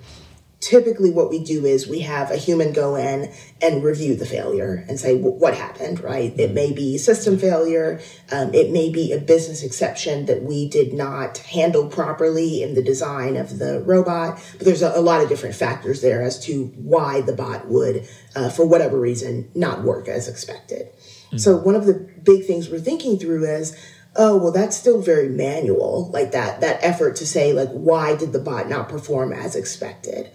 [0.64, 4.82] typically what we do is we have a human go in and review the failure
[4.88, 6.32] and say what happened right?
[6.40, 8.00] It may be system failure
[8.32, 12.82] um, it may be a business exception that we did not handle properly in the
[12.82, 16.66] design of the robot but there's a, a lot of different factors there as to
[16.76, 20.86] why the bot would uh, for whatever reason not work as expected.
[20.86, 21.36] Mm-hmm.
[21.36, 23.76] so one of the big things we're thinking through is
[24.16, 28.32] oh well that's still very manual like that that effort to say like why did
[28.32, 30.30] the bot not perform as expected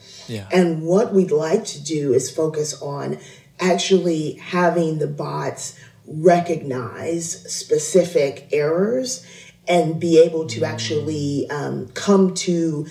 [0.51, 3.17] and what we'd like to do is focus on
[3.59, 9.25] actually having the bots recognize specific errors
[9.67, 12.87] and be able to actually um, come to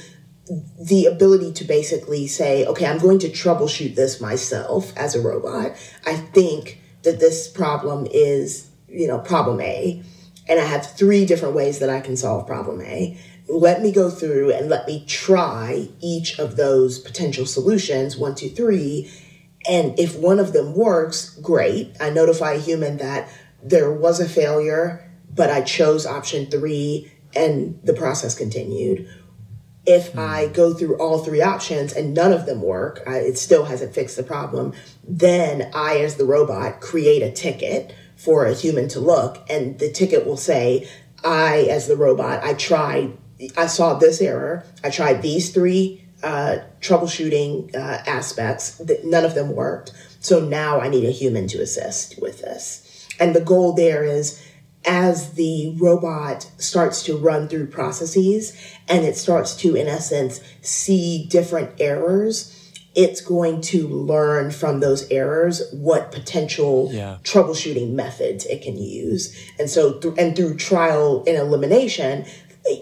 [0.81, 5.73] the ability to basically say okay i'm going to troubleshoot this myself as a robot
[6.07, 10.03] i think that this problem is you know problem a
[10.49, 13.19] and I have three different ways that I can solve problem A.
[13.49, 18.51] Let me go through and let me try each of those potential solutions, one, two,
[18.51, 19.11] three.
[19.69, 21.97] And if one of them works, great.
[22.01, 23.29] I notify a human that
[23.63, 29.09] there was a failure, but I chose option three and the process continued.
[29.87, 30.19] If mm.
[30.19, 33.95] I go through all three options and none of them work, I, it still hasn't
[33.95, 34.75] fixed the problem,
[35.07, 39.91] then I, as the robot, create a ticket for a human to look and the
[39.91, 40.89] ticket will say
[41.25, 43.17] i as the robot i tried
[43.57, 49.35] i saw this error i tried these three uh, troubleshooting uh, aspects that none of
[49.35, 53.73] them worked so now i need a human to assist with this and the goal
[53.73, 54.43] there is
[54.85, 58.57] as the robot starts to run through processes
[58.89, 62.55] and it starts to in essence see different errors
[62.99, 67.19] it's going to learn from those errors what potential yeah.
[67.23, 69.37] troubleshooting methods it can use.
[69.57, 72.25] And so, th- and through trial and elimination,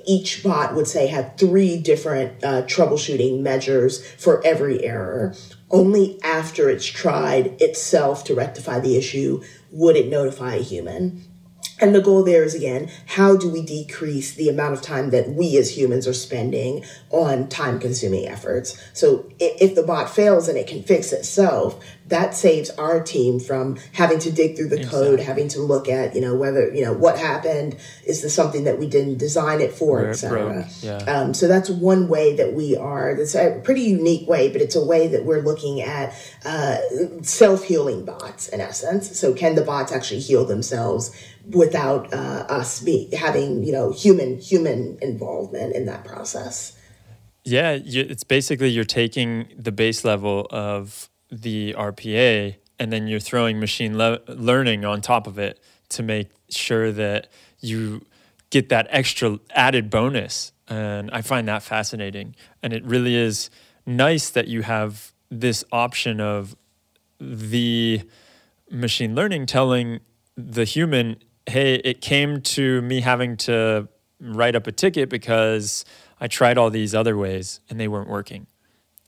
[0.04, 5.34] each bot would say had three different uh, troubleshooting measures for every error.
[5.70, 11.24] Only after it's tried itself to rectify the issue would it notify a human.
[11.80, 15.30] And the goal there is again, how do we decrease the amount of time that
[15.30, 18.80] we as humans are spending on time consuming efforts?
[18.94, 23.76] So if the bot fails and it can fix itself, that saves our team from
[23.92, 25.00] having to dig through the exactly.
[25.00, 28.64] code, having to look at, you know, whether, you know, what happened, is this something
[28.64, 30.68] that we didn't design it for, etc.
[30.82, 30.98] Yeah.
[30.98, 34.76] Um, so that's one way that we are, it's a pretty unique way, but it's
[34.76, 36.78] a way that we're looking at uh,
[37.22, 39.18] self-healing bots in essence.
[39.18, 41.10] So can the bots actually heal themselves
[41.50, 46.76] without uh, us be having, you know, human, human involvement in that process?
[47.44, 53.60] Yeah, it's basically you're taking the base level of the RPA and then you're throwing
[53.60, 57.28] machine le- learning on top of it to make sure that
[57.60, 58.04] you
[58.50, 60.52] get that extra added bonus.
[60.68, 62.34] And I find that fascinating.
[62.62, 63.50] And it really is
[63.86, 66.56] nice that you have this option of
[67.20, 68.02] the
[68.70, 70.00] machine learning telling
[70.36, 71.16] the human,
[71.48, 73.88] hey, it came to me having to
[74.20, 75.84] write up a ticket because
[76.20, 78.46] I tried all these other ways and they weren't working.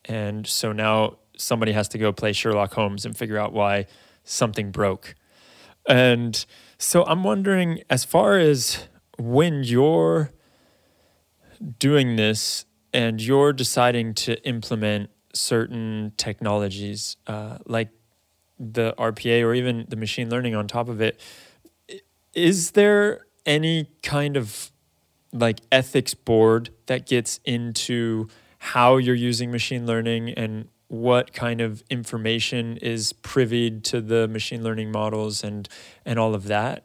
[0.04, 3.86] And so now somebody has to go play Sherlock Holmes and figure out why
[4.24, 5.14] something broke.
[5.88, 6.44] And
[6.78, 10.30] so I'm wondering, as far as when you're
[11.78, 17.90] doing this and you're deciding to implement certain technologies uh, like
[18.58, 21.20] the RPA or even the machine learning on top of it,
[22.38, 24.70] is there any kind of
[25.32, 31.82] like ethics board that gets into how you're using machine learning and what kind of
[31.90, 35.68] information is privied to the machine learning models and
[36.06, 36.84] and all of that?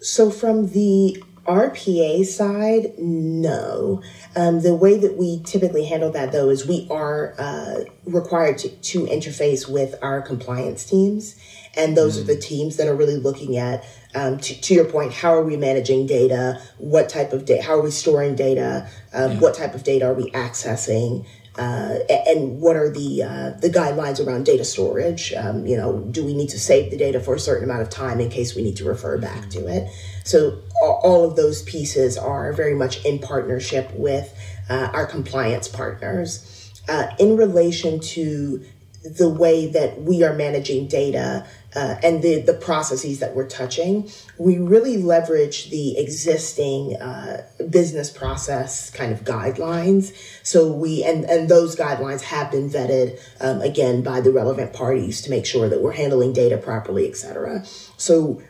[0.00, 4.02] So from the RPA side, no.
[4.36, 8.68] Um, the way that we typically handle that, though, is we are uh, required to,
[8.68, 11.36] to interface with our compliance teams.
[11.74, 12.22] And those mm.
[12.22, 15.44] are the teams that are really looking at, um, to, to, your point, how are
[15.44, 16.60] we managing data?
[16.78, 17.62] What type of data?
[17.62, 18.88] How are we storing data?
[19.12, 19.38] Um, yeah.
[19.40, 21.26] What type of data are we accessing?
[21.58, 25.32] Uh, and what are the uh, the guidelines around data storage?
[25.32, 27.90] Um, you know, do we need to save the data for a certain amount of
[27.90, 29.90] time in case we need to refer back to it?
[30.24, 34.32] So all of those pieces are very much in partnership with
[34.70, 36.54] uh, our compliance partners.
[36.88, 38.64] Uh, in relation to
[39.04, 44.10] the way that we are managing data uh, and the, the processes that we're touching,
[44.38, 50.16] we really leverage the existing uh, business process kind of guidelines.
[50.42, 55.22] So we, and, and those guidelines have been vetted um, again by the relevant parties
[55.22, 57.64] to make sure that we're handling data properly, et cetera.
[57.96, 58.42] So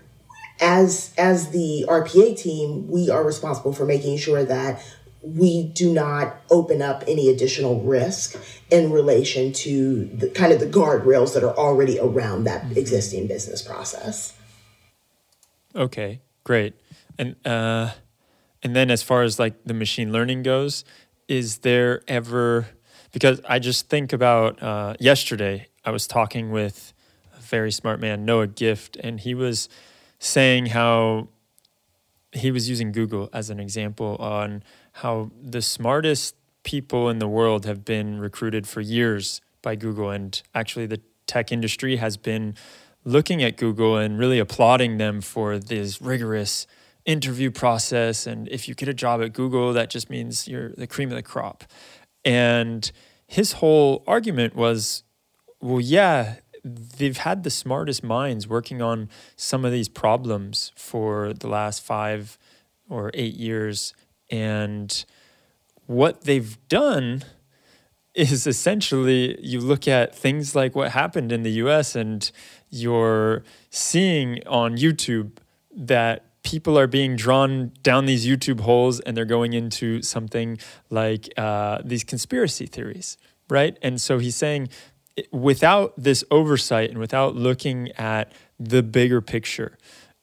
[0.60, 4.82] as as the RPA team, we are responsible for making sure that
[5.22, 10.66] we do not open up any additional risk in relation to the kind of the
[10.66, 12.78] guardrails that are already around that mm-hmm.
[12.78, 14.36] existing business process.
[15.74, 16.74] Okay, great.
[17.18, 17.92] And uh,
[18.62, 20.84] and then as far as like the machine learning goes,
[21.26, 22.68] is there ever
[23.12, 26.92] because I just think about uh, yesterday I was talking with
[27.36, 29.68] a very smart man Noah Gift and he was
[30.18, 31.28] saying how
[32.32, 34.62] he was using Google as an example on
[35.02, 36.34] how the smartest
[36.64, 40.10] people in the world have been recruited for years by Google.
[40.10, 42.54] And actually, the tech industry has been
[43.04, 46.66] looking at Google and really applauding them for this rigorous
[47.04, 48.26] interview process.
[48.26, 51.16] And if you get a job at Google, that just means you're the cream of
[51.16, 51.64] the crop.
[52.24, 52.90] And
[53.26, 55.04] his whole argument was
[55.60, 61.48] well, yeah, they've had the smartest minds working on some of these problems for the
[61.48, 62.38] last five
[62.88, 63.94] or eight years.
[64.30, 65.04] And
[65.86, 67.24] what they've done
[68.14, 72.30] is essentially you look at things like what happened in the US and
[72.68, 75.38] you're seeing on YouTube
[75.74, 80.58] that people are being drawn down these YouTube holes and they're going into something
[80.90, 83.16] like uh, these conspiracy theories,
[83.48, 83.78] right?
[83.82, 84.68] And so he's saying
[85.30, 89.78] without this oversight and without looking at the bigger picture,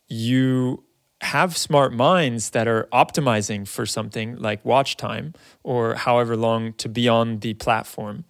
[0.08, 0.84] you
[1.22, 6.90] have smart minds that are optimizing for something like watch time or however long to
[6.90, 8.26] be on the platform.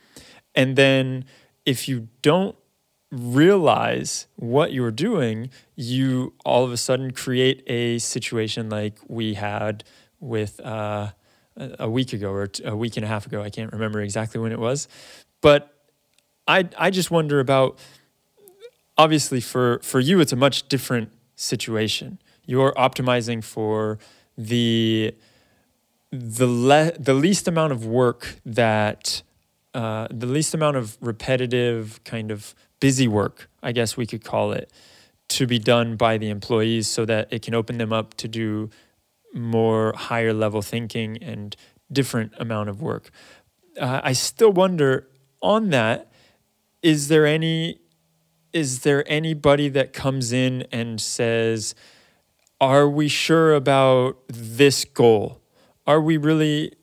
[0.53, 1.25] And then
[1.65, 2.55] if you don't
[3.11, 9.83] realize what you're doing, you all of a sudden create a situation like we had
[10.19, 11.11] with uh,
[11.57, 13.41] a week ago or a week and a half ago.
[13.41, 14.87] I can't remember exactly when it was.
[15.41, 15.73] But
[16.47, 17.79] I I just wonder about
[18.97, 22.19] obviously for for you it's a much different situation.
[22.45, 23.99] You're optimizing for
[24.37, 25.15] the
[26.11, 29.21] the le- the least amount of work that
[29.73, 34.51] uh, the least amount of repetitive kind of busy work, I guess we could call
[34.51, 34.71] it,
[35.29, 38.69] to be done by the employees so that it can open them up to do
[39.33, 41.55] more higher level thinking and
[41.91, 43.11] different amount of work.
[43.79, 45.09] Uh, I still wonder
[45.41, 46.11] on that
[46.81, 47.79] is there any
[48.53, 51.75] is there anybody that comes in and says
[52.59, 55.41] are we sure about this goal?
[55.85, 56.73] Are we really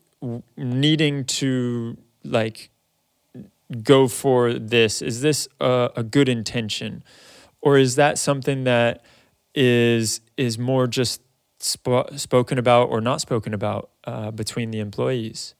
[0.55, 2.69] needing to like
[3.81, 5.01] go for this?
[5.01, 7.03] Is this a, a good intention?
[7.61, 9.03] Or is that something that
[9.55, 11.21] is is more just
[11.61, 15.55] sp- spoken about or not spoken about uh, between the employees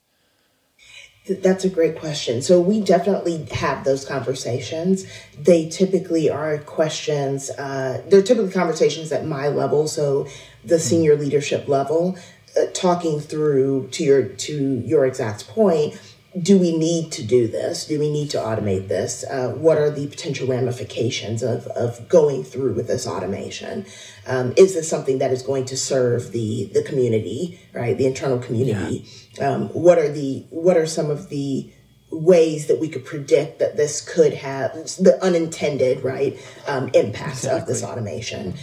[1.26, 2.42] that's a great question.
[2.42, 5.06] So we definitely have those conversations.
[5.40, 7.50] They typically are questions.
[7.52, 10.28] Uh, they're typically conversations at my level, so
[10.66, 12.18] the senior leadership level,
[12.58, 16.00] uh, talking through to your to your exact point
[16.42, 17.86] do we need to do this?
[17.86, 19.24] Do we need to automate this?
[19.24, 23.86] Uh, what are the potential ramifications of, of going through with this automation?
[24.26, 27.98] Um, is this something that is going to serve the the community, right?
[27.98, 29.06] The internal community.
[29.06, 29.23] Yeah.
[29.42, 31.72] Um, what are the what are some of the
[32.14, 37.62] ways that we could predict that this could have the unintended right um, impacts exactly.
[37.62, 38.54] of this automation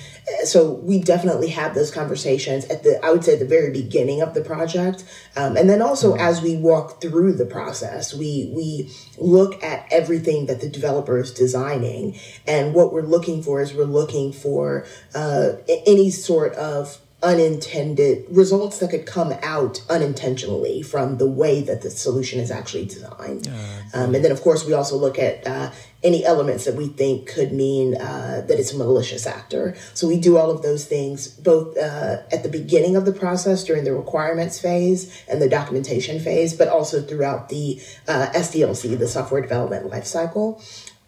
[0.44, 4.34] so we definitely have those conversations at the i would say the very beginning of
[4.34, 5.04] the project
[5.36, 6.20] um, and then also mm-hmm.
[6.20, 11.32] as we walk through the process we we look at everything that the developer is
[11.32, 12.16] designing
[12.46, 15.52] and what we're looking for is we're looking for uh,
[15.86, 21.90] any sort of unintended results that could come out unintentionally from the way that the
[21.90, 23.46] solution is actually designed.
[23.46, 25.70] Uh, um, and then, of course, we also look at uh,
[26.02, 29.76] any elements that we think could mean uh, that it's a malicious actor.
[29.92, 33.64] So we do all of those things both uh, at the beginning of the process
[33.64, 39.08] during the requirements phase and the documentation phase, but also throughout the uh, SDLC, the
[39.08, 40.62] software development lifecycle.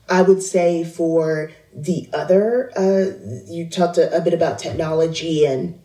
[0.09, 5.81] I would say for the other, uh, you talked a, a bit about technology and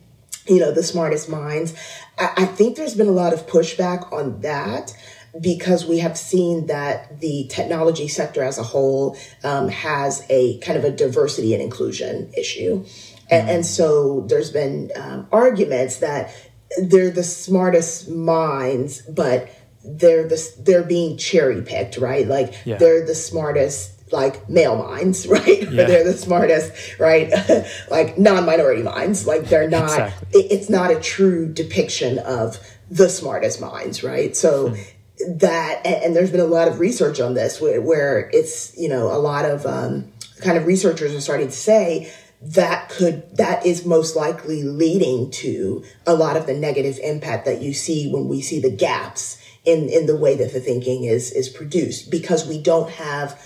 [0.48, 1.74] you know, the smartest minds.
[2.18, 4.96] I, I think there's been a lot of pushback on that
[5.40, 10.78] because we have seen that the technology sector as a whole um, has a kind
[10.78, 12.84] of a diversity and inclusion issue.
[13.30, 16.34] And, and so there's been um, arguments that
[16.82, 19.50] they're the smartest minds, but
[19.84, 22.26] they're the, they're being cherry picked, right?
[22.26, 22.76] Like yeah.
[22.78, 25.62] they're the smartest like male minds, right?
[25.62, 25.86] Yeah.
[25.86, 27.32] they're the smartest, right?
[27.90, 29.26] like non-minority minds.
[29.26, 29.84] Like they're not.
[29.84, 30.40] Exactly.
[30.40, 32.58] It, it's not a true depiction of
[32.90, 34.36] the smartest minds, right?
[34.36, 34.70] So.
[34.70, 34.80] Hmm.
[35.26, 38.88] That and, and, there's been a lot of research on this where, where it's you
[38.88, 42.08] know a lot of um, kind of researchers are starting to say
[42.40, 47.60] that could that is most likely leading to a lot of the negative impact that
[47.60, 51.32] you see when we see the gaps in in the way that the thinking is
[51.32, 53.40] is produced because we don't have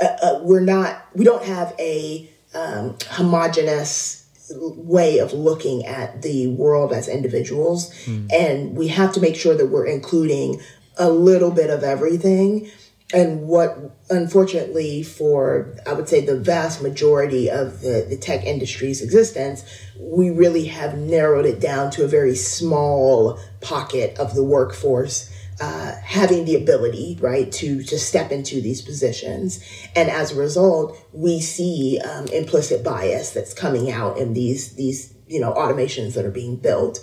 [0.00, 6.48] uh, uh, we're not we don't have a um, homogenous way of looking at the
[6.48, 7.92] world as individuals.
[8.04, 8.32] Mm.
[8.32, 10.60] and we have to make sure that we're including
[10.96, 12.70] a little bit of everything.
[13.12, 19.00] And what unfortunately for i would say the vast majority of the, the tech industry's
[19.02, 19.64] existence
[19.98, 25.30] we really have narrowed it down to a very small pocket of the workforce
[25.60, 29.62] uh, having the ability, right, to to step into these positions,
[29.96, 35.14] and as a result, we see um, implicit bias that's coming out in these these
[35.26, 37.00] you know automations that are being built,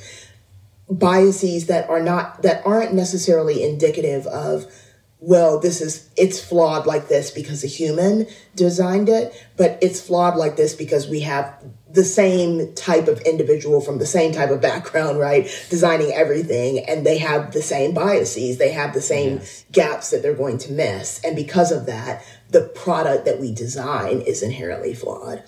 [0.89, 4.65] biases that are not that aren't necessarily indicative of
[5.25, 10.35] well, this is, it's flawed like this because a human designed it, but it's flawed
[10.35, 11.63] like this because we have
[11.95, 15.45] the same type of individual from the same type of background, right?
[15.69, 18.57] Designing everything and they have the same biases.
[18.57, 19.65] They have the same yes.
[19.71, 21.23] gaps that they're going to miss.
[21.23, 25.43] And because of that, the product that we design is inherently flawed.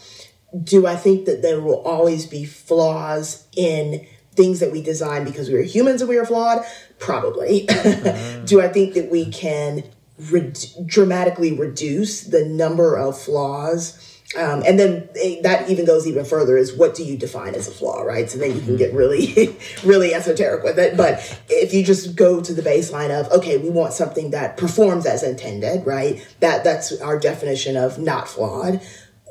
[0.63, 5.49] Do I think that there will always be flaws in things that we design because
[5.49, 6.63] we are humans and we are flawed?
[6.99, 7.65] Probably.
[8.45, 9.83] Do I think that we can
[10.17, 10.53] re-
[10.85, 14.06] dramatically reduce the number of flaws?
[14.35, 15.07] Um, and then
[15.43, 18.29] that even goes even further is what do you define as a flaw, right?
[18.29, 19.55] So then you can get really,
[19.85, 20.97] really esoteric with it.
[20.97, 25.05] But if you just go to the baseline of, okay, we want something that performs
[25.05, 26.27] as intended, right?
[26.41, 28.81] That that's our definition of not flawed.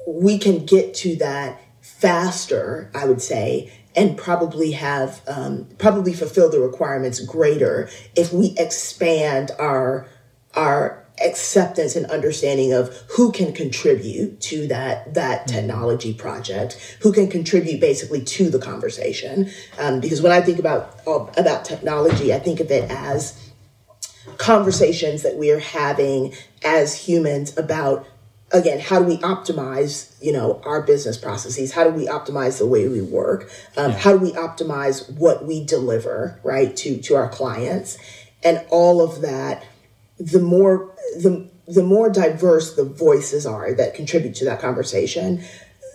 [0.08, 6.50] We can get to that faster, I would say, and probably have um, probably fulfill
[6.50, 10.08] the requirements greater if we expand our
[10.54, 15.56] our acceptance and understanding of who can contribute to that that mm-hmm.
[15.56, 21.00] technology project who can contribute basically to the conversation um, because when i think about
[21.06, 23.50] about technology i think of it as
[24.36, 28.06] conversations that we are having as humans about
[28.52, 32.66] again how do we optimize you know our business processes how do we optimize the
[32.66, 33.98] way we work um, yeah.
[33.98, 37.96] how do we optimize what we deliver right to to our clients
[38.44, 39.64] and all of that
[40.18, 45.44] the more the the more diverse the voices are that contribute to that conversation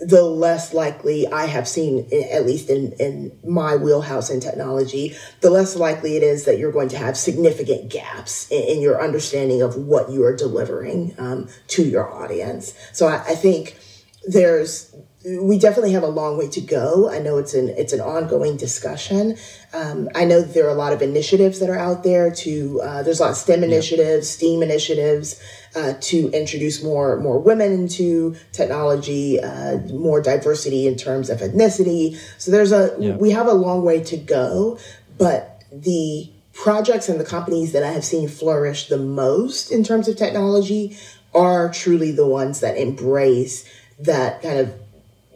[0.02, 5.50] the less likely I have seen, at least in, in my wheelhouse in technology, the
[5.50, 9.62] less likely it is that you're going to have significant gaps in, in your understanding
[9.62, 12.74] of what you are delivering um, to your audience.
[12.92, 13.78] So I, I think
[14.26, 14.94] there's
[15.24, 17.08] we definitely have a long way to go.
[17.08, 19.36] I know it's an it's an ongoing discussion.
[19.74, 22.30] Um, I know there are a lot of initiatives that are out there.
[22.30, 24.36] To uh, there's a lot of STEM initiatives, yeah.
[24.36, 25.42] STEAM initiatives
[25.74, 32.18] uh, to introduce more more women into technology, uh, more diversity in terms of ethnicity.
[32.38, 33.16] So there's a yeah.
[33.16, 34.78] we have a long way to go,
[35.16, 40.06] but the projects and the companies that I have seen flourish the most in terms
[40.06, 40.96] of technology
[41.34, 43.66] are truly the ones that embrace
[43.98, 44.74] that kind of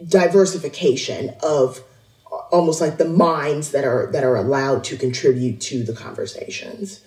[0.06, 1.82] diversification of
[2.50, 7.00] almost like the minds that are that are allowed to contribute to the conversations.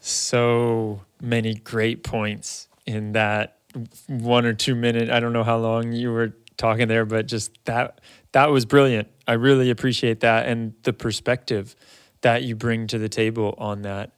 [0.00, 3.58] So many great points in that
[4.06, 7.50] one or two minute i don't know how long you were talking there but just
[7.64, 8.00] that
[8.34, 9.06] that was brilliant.
[9.28, 11.76] I really appreciate that and the perspective
[12.22, 14.12] that you bring to the table on that.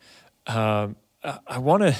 [0.46, 1.94] Um, i, I want to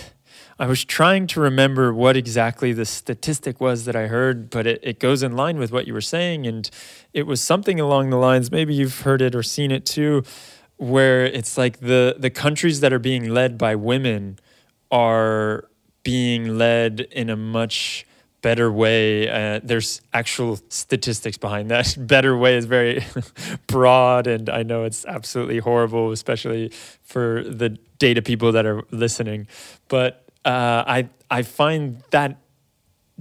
[0.59, 4.80] I was trying to remember what exactly the statistic was that I heard, but it,
[4.82, 6.47] it goes in line with what you were saying.
[6.47, 6.68] And
[7.12, 10.22] it was something along the lines, maybe you've heard it or seen it too,
[10.76, 14.39] where it's like the, the countries that are being led by women
[14.91, 15.68] are
[16.03, 18.07] being led in a much
[18.43, 19.28] better way.
[19.28, 21.97] Uh, there's actual statistics behind that.
[22.07, 23.05] better way is very
[23.66, 26.70] broad, and I know it's absolutely horrible, especially
[27.03, 29.49] for the data people that are listening.
[29.89, 32.39] But uh, I I find that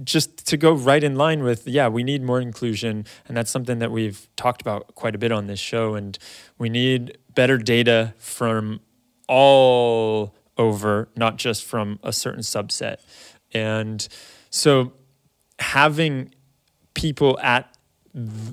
[0.02, 3.78] just to go right in line with yeah we need more inclusion and that's something
[3.78, 6.18] that we've talked about quite a bit on this show and
[6.58, 8.80] we need better data from
[9.28, 12.96] all over not just from a certain subset.
[13.52, 14.06] And
[14.50, 14.92] so
[15.58, 16.34] having
[16.94, 17.75] people at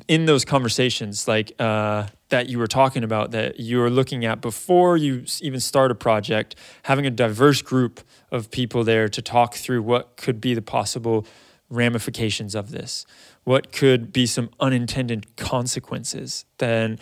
[0.07, 4.41] in those conversations like uh, that you were talking about that you were looking at
[4.41, 9.55] before you even start a project having a diverse group of people there to talk
[9.55, 11.25] through what could be the possible
[11.69, 13.05] ramifications of this.
[13.45, 16.45] What could be some unintended consequences?
[16.57, 16.99] Then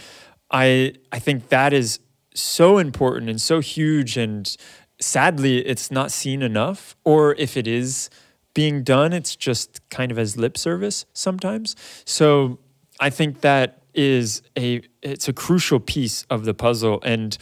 [0.51, 1.99] i i think that is
[2.34, 4.55] so important and so huge and
[4.99, 8.09] sadly it's not seen enough or if it is
[8.54, 11.76] being done it's just kind of as lip service sometimes
[12.06, 12.60] so
[12.99, 17.38] i think that is a it's a crucial piece of the puzzle and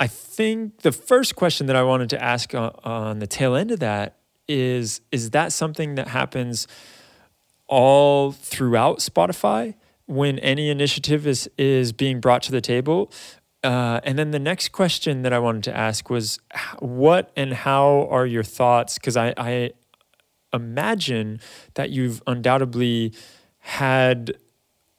[0.00, 3.80] I think the first question that I wanted to ask on, the tail end of
[3.80, 4.16] that
[4.48, 6.66] is is that something that happens
[7.66, 9.74] all throughout Spotify
[10.06, 13.12] when any initiative is is being brought to the table?
[13.62, 16.38] Uh, and then the next question that I wanted to ask was,
[16.78, 18.94] what and how are your thoughts?
[18.94, 19.72] Because I, I
[20.52, 21.40] imagine
[21.74, 23.12] that you've undoubtedly
[23.58, 24.32] had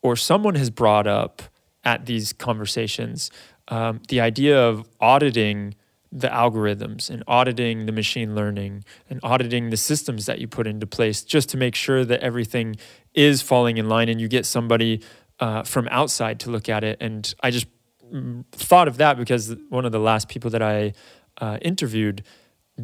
[0.01, 1.41] or someone has brought up
[1.83, 3.31] at these conversations
[3.67, 5.75] um, the idea of auditing
[6.11, 10.85] the algorithms and auditing the machine learning and auditing the systems that you put into
[10.85, 12.75] place just to make sure that everything
[13.13, 15.01] is falling in line and you get somebody
[15.39, 16.97] uh, from outside to look at it.
[16.99, 17.65] And I just
[18.13, 20.93] mm, thought of that because one of the last people that I
[21.39, 22.23] uh, interviewed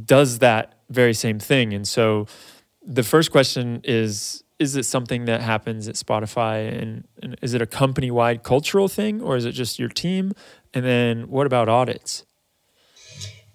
[0.05, 1.73] does that very same thing.
[1.73, 2.27] And so
[2.87, 7.61] the first question is is it something that happens at Spotify and, and is it
[7.61, 10.33] a company wide cultural thing or is it just your team?
[10.73, 12.25] And then what about audits?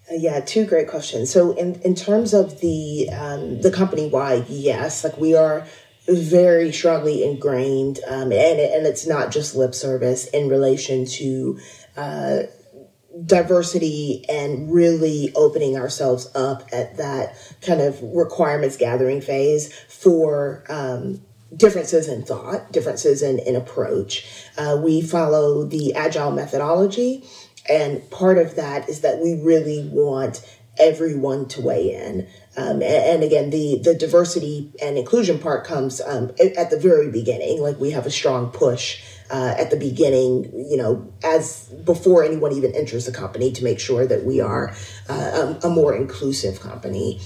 [0.08, 1.32] Uh, yeah, two great questions.
[1.32, 5.66] So in, in terms of the um, the company wide, yes, like we are
[6.06, 11.58] very strongly ingrained, um, and and it's not just lip service in relation to
[11.96, 12.38] uh,
[13.26, 21.20] diversity and really opening ourselves up at that kind of requirements gathering phase for um,
[21.56, 24.26] differences in thought, differences in, in approach.
[24.56, 27.24] Uh, we follow the agile methodology,
[27.68, 30.44] and part of that is that we really want
[30.78, 32.26] everyone to weigh in.
[32.56, 37.10] Um, and, and, again, the the diversity and inclusion part comes um, at the very
[37.10, 37.62] beginning.
[37.62, 39.02] Like we have a strong push
[39.32, 43.80] uh, at the beginning, you know, as before anyone even enters the company to make
[43.80, 44.74] sure that we are
[45.08, 47.18] uh, a, a more inclusive company.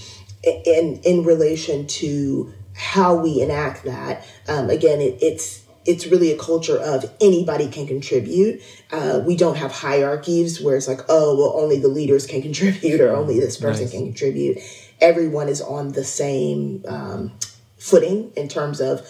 [0.44, 6.38] In, in relation to how we enact that, um, again, it, it's it's really a
[6.38, 8.61] culture of anybody can contribute.
[8.92, 13.00] Uh, we don't have hierarchies where it's like, oh, well, only the leaders can contribute
[13.00, 13.92] or only this person nice.
[13.92, 14.59] can contribute.
[15.00, 17.32] Everyone is on the same um,
[17.78, 19.09] footing in terms of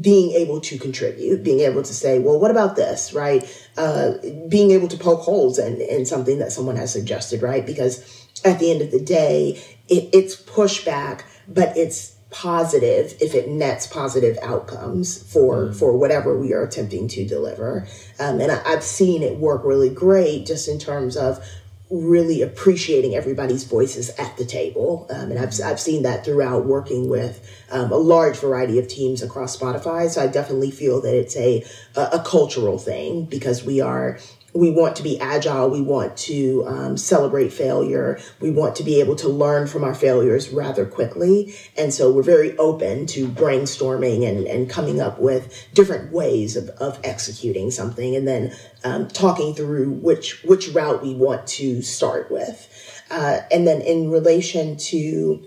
[0.00, 3.44] being able to contribute, being able to say, well, what about this, right?
[3.76, 4.12] Uh,
[4.48, 7.66] being able to poke holes in, in something that someone has suggested, right?
[7.66, 13.46] Because at the end of the day, it, it's pushback, but it's positive if it
[13.48, 15.78] nets positive outcomes for mm.
[15.78, 17.86] for whatever we are attempting to deliver
[18.18, 21.46] um, and I, i've seen it work really great just in terms of
[21.92, 25.06] really appreciating everybody's voices at the table.
[25.10, 29.22] Um, and I've, I've seen that throughout working with um, a large variety of teams
[29.22, 30.08] across Spotify.
[30.08, 31.64] So I definitely feel that it's a,
[31.94, 34.18] a, a cultural thing because we are
[34.54, 35.70] we want to be agile.
[35.70, 38.20] We want to um, celebrate failure.
[38.40, 41.54] We want to be able to learn from our failures rather quickly.
[41.76, 46.68] And so we're very open to brainstorming and, and coming up with different ways of,
[46.70, 52.30] of executing something and then um, talking through which, which route we want to start
[52.30, 52.68] with.
[53.10, 55.42] Uh, and then in relation to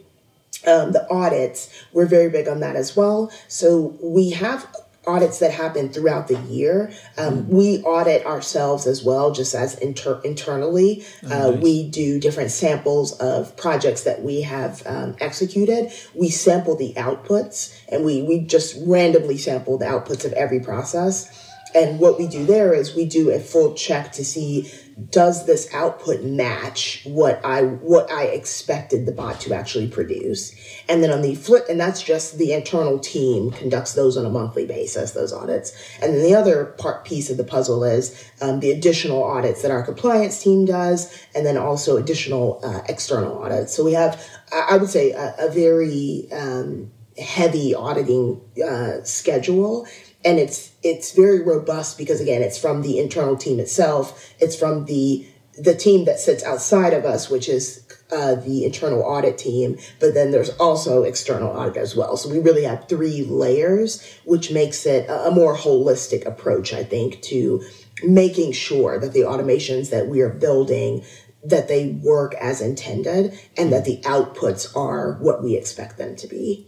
[0.67, 3.31] um, the audits, we're very big on that as well.
[3.47, 4.67] So we have
[5.07, 6.91] audits that happen throughout the year.
[7.17, 7.55] Um, mm-hmm.
[7.55, 11.05] We audit ourselves as well, just as inter- internally.
[11.23, 11.61] Oh, uh, nice.
[11.61, 15.91] We do different samples of projects that we have um, executed.
[16.13, 21.44] We sample the outputs and we, we just randomly sample the outputs of every process.
[21.75, 24.71] And what we do there is we do a full check to see
[25.09, 30.55] does this output match what I what I expected the bot to actually produce?
[30.87, 34.29] And then on the flip, and that's just the internal team conducts those on a
[34.29, 35.75] monthly basis, those audits.
[36.01, 39.71] And then the other part piece of the puzzle is um, the additional audits that
[39.71, 43.75] our compliance team does, and then also additional uh, external audits.
[43.75, 44.23] So we have,
[44.53, 49.87] I would say, a, a very um, heavy auditing uh, schedule
[50.25, 54.33] and it's it's very robust because again it's from the internal team itself.
[54.39, 55.25] It's from the
[55.57, 59.77] the team that sits outside of us which is uh, the internal audit team.
[59.99, 62.17] But then there's also external audit as well.
[62.17, 66.83] So we really have three layers which makes it a, a more holistic approach i
[66.83, 67.63] think to
[68.03, 71.03] making sure that the automations that we are building
[71.43, 76.27] that they work as intended and that the outputs are what we expect them to
[76.27, 76.67] be.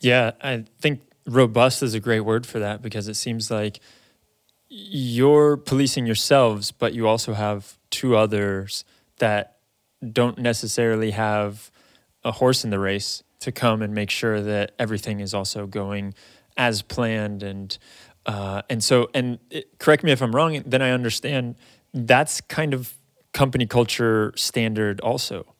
[0.00, 3.80] Yeah i think robust is a great word for that because it seems like
[4.68, 8.84] you're policing yourselves, but you also have two others
[9.18, 9.58] that
[10.12, 11.70] don't necessarily have
[12.24, 16.14] a horse in the race to come and make sure that everything is also going
[16.56, 17.78] as planned and
[18.26, 20.62] uh, and so and it, correct me if I'm wrong.
[20.64, 21.56] Then I understand
[21.92, 22.94] that's kind of
[23.32, 25.54] company culture standard also.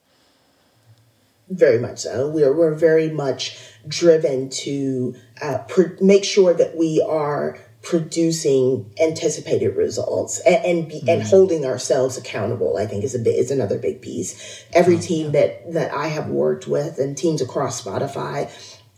[1.51, 2.31] Very much so.
[2.31, 9.77] We're we're very much driven to uh, pr- make sure that we are producing anticipated
[9.77, 11.09] results and and, be, mm.
[11.09, 14.65] and, holding ourselves accountable i think is a bit is another big piece.
[14.73, 18.51] Every team that that i have worked with and teams across spotify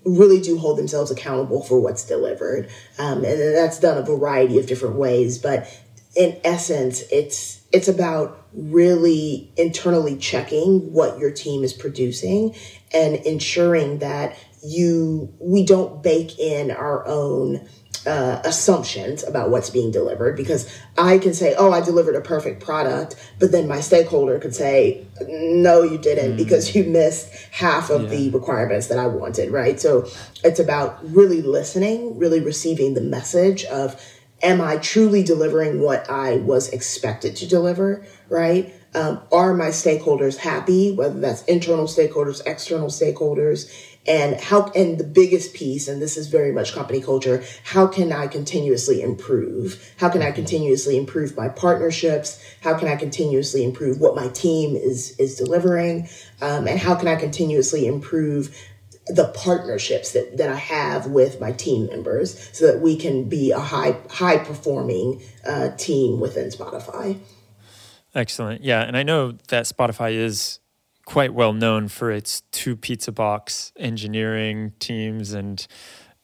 [0.05, 2.71] really do hold themselves accountable for what's delivered.
[2.97, 5.69] Um, and that's done a variety of different ways but
[6.15, 12.55] in essence it's it's about really internally checking what your team is producing
[12.95, 17.67] and ensuring that you we don't bake in our own
[18.07, 22.63] uh, assumptions about what's being delivered because I can say, oh, I delivered a perfect
[22.63, 26.37] product, but then my stakeholder could say, no, you didn't mm.
[26.37, 28.09] because you missed half of yeah.
[28.11, 29.81] the requirements that I wanted, right?
[29.81, 30.09] So
[30.45, 34.01] it's about really listening, really receiving the message of,
[34.43, 38.73] am I truly delivering what I was expected to deliver, right?
[38.95, 43.71] Um, are my stakeholders happy, whether that's internal stakeholders, external stakeholders?
[44.09, 48.13] And how and the biggest piece and this is very much company culture how can
[48.13, 50.37] i continuously improve how can i mm-hmm.
[50.37, 56.09] continuously improve my partnerships how can i continuously improve what my team is is delivering
[56.41, 58.57] um, and how can i continuously improve
[59.09, 63.53] the partnerships that, that I have with my team members so that we can be
[63.53, 67.19] a high high performing uh, team within Spotify.
[68.15, 68.65] Excellent.
[68.65, 70.59] Yeah, and I know that Spotify is
[71.07, 75.67] quite well known for its two pizza box engineering teams and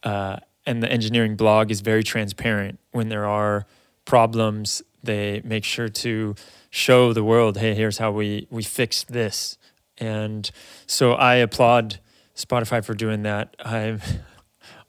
[0.02, 2.78] uh, and the engineering blog is very transparent.
[2.90, 3.64] When there are
[4.04, 6.34] problems they make sure to
[6.70, 9.56] show the world hey here's how we we fixed this.
[9.98, 10.50] And
[10.86, 12.00] so i applaud
[12.36, 13.56] spotify for doing that.
[13.58, 13.98] I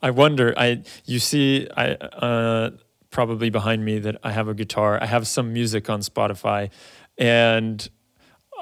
[0.01, 2.71] i wonder i you see i uh,
[3.13, 5.01] probably behind me that I have a guitar.
[5.01, 6.71] I have some music on Spotify,
[7.17, 7.87] and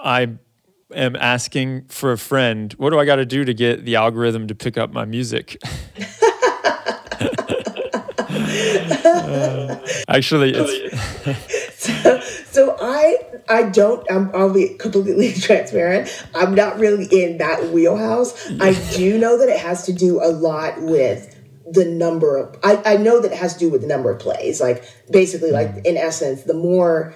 [0.03, 0.33] I
[0.93, 2.73] am asking for a friend.
[2.73, 5.57] What do I got to do to get the algorithm to pick up my music?
[9.03, 11.75] uh, actually, it's.
[11.83, 13.17] so, so I
[13.49, 14.09] I don't.
[14.09, 16.25] I'm, I'll be completely transparent.
[16.33, 18.49] I'm not really in that wheelhouse.
[18.59, 21.37] I do know that it has to do a lot with
[21.69, 22.57] the number of.
[22.63, 24.61] I, I know that it has to do with the number of plays.
[24.61, 25.85] Like basically, like mm.
[25.85, 27.13] in essence, the more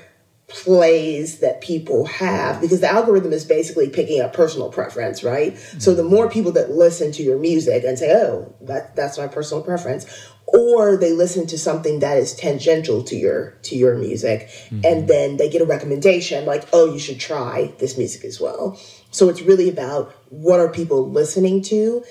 [0.48, 5.80] plays that people have because the algorithm is basically picking up personal preference right mm-hmm.
[5.80, 9.28] so the more people that listen to your music and say oh that that's my
[9.28, 10.06] personal preference
[10.46, 14.82] or they listen to something that is tangential to your to your music mm-hmm.
[14.84, 18.80] and then they get a recommendation like oh you should try this music as well
[19.10, 22.04] so it's really about what are people listening to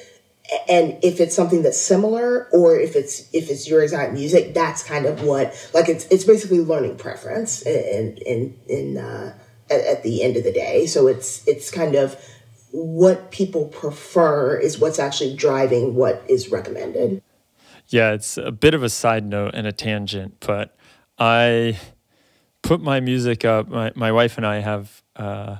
[0.68, 4.82] and if it's something that's similar or if it's if it's your exact music that's
[4.82, 9.34] kind of what like it's it's basically learning preference in in in uh,
[9.70, 12.16] at, at the end of the day so it's it's kind of
[12.72, 17.22] what people prefer is what's actually driving what is recommended
[17.88, 20.76] yeah, it's a bit of a side note and a tangent, but
[21.18, 21.78] I
[22.62, 23.68] put my music up.
[23.68, 25.58] My, my wife and I have uh,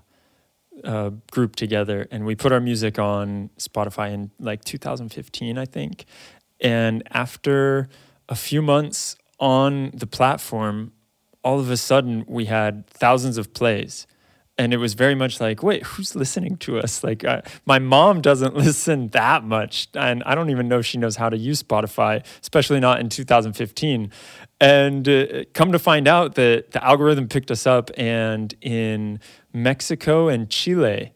[0.83, 6.05] a group together, and we put our music on Spotify in like 2015, I think.
[6.61, 7.89] And after
[8.29, 10.93] a few months on the platform,
[11.43, 14.07] all of a sudden we had thousands of plays.
[14.57, 17.03] And it was very much like wait who's listening to us?
[17.03, 20.97] Like uh, my mom doesn't listen that much and i don't even know if she
[20.97, 24.13] knows how to use spotify especially not in 2015
[24.61, 29.19] and uh, come to find out that the algorithm picked us up and in
[29.55, 31.13] mexico and chile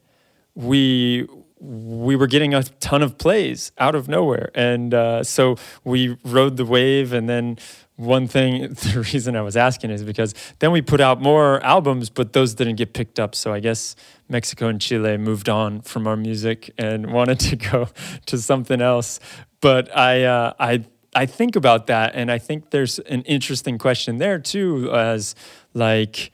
[0.54, 1.28] we
[1.60, 4.50] we were getting a ton of plays out of nowhere.
[4.54, 7.12] And uh, so we rode the wave.
[7.12, 7.58] And then
[7.96, 12.08] one thing the reason i was asking is because then we put out more albums
[12.10, 13.34] but those didn't get picked up.
[13.34, 13.96] So i guess
[14.28, 17.88] mexico and chile moved on from our music and wanted to go
[18.26, 19.18] to something else.
[19.60, 20.84] But i uh, i
[21.14, 22.14] i think about that.
[22.14, 25.34] And i think there's an interesting question there too as
[25.74, 26.30] like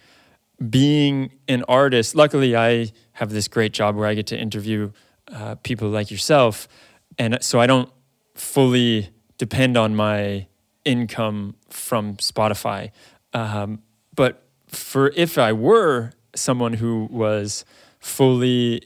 [0.70, 4.90] being an artist luckily i have this great job where i get to interview
[5.32, 6.68] uh, people like yourself
[7.18, 7.90] and so i don't
[8.34, 10.46] fully depend on my
[10.84, 12.90] income from Spotify.
[13.32, 13.82] Um,
[14.14, 17.64] but for if I were someone who was
[18.00, 18.82] fully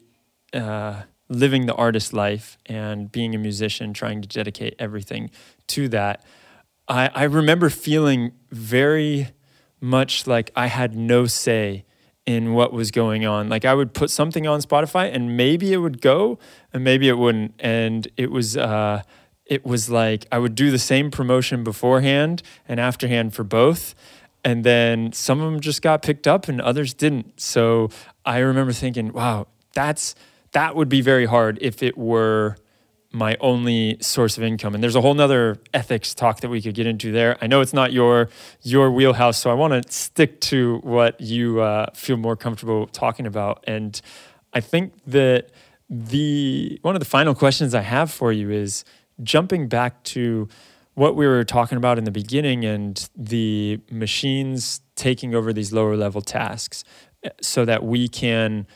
[0.53, 5.31] uh, living the artist life and being a musician, trying to dedicate everything
[5.69, 6.25] to that,
[6.87, 9.29] I, I remember feeling very
[9.81, 11.85] much like I had no say
[12.27, 13.49] in what was going on.
[13.49, 16.39] Like I would put something on Spotify and maybe it would go
[16.73, 17.55] and maybe it wouldn't.
[17.59, 19.03] And it was uh,
[19.47, 23.95] it was like I would do the same promotion beforehand and afterhand for both.
[24.45, 27.41] And then some of them just got picked up and others didn't.
[27.41, 27.89] So
[28.25, 30.15] I remember thinking, wow, that's
[30.53, 32.57] that would be very hard if it were
[33.11, 34.75] my only source of income.
[34.75, 37.39] And there's a whole nother ethics talk that we could get into there.
[37.41, 38.29] I know it's not your
[38.63, 43.27] your wheelhouse, so I want to stick to what you uh, feel more comfortable talking
[43.27, 43.65] about.
[43.67, 44.01] And
[44.53, 45.51] I think that
[45.89, 48.85] the one of the final questions I have for you is
[49.23, 50.49] jumping back to
[50.95, 55.97] what we were talking about in the beginning and the machines taking over these lower
[55.97, 56.85] level tasks
[57.23, 58.67] eh, so that we can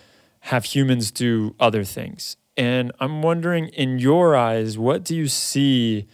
[0.41, 2.37] have humans do other things.
[2.57, 6.07] And I'm wondering, in your eyes, what do you see?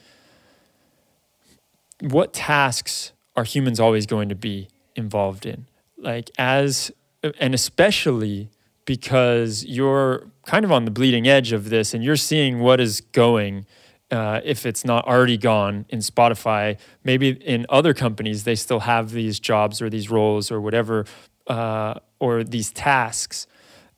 [2.00, 5.66] What tasks are humans always going to be involved in?
[5.96, 6.92] Like, as,
[7.40, 8.50] and especially
[8.84, 13.00] because you're kind of on the bleeding edge of this and you're seeing what is
[13.00, 13.66] going
[14.10, 19.10] uh, if it's not already gone in Spotify, maybe in other companies they still have
[19.10, 21.04] these jobs or these roles or whatever,
[21.48, 23.46] uh, or these tasks.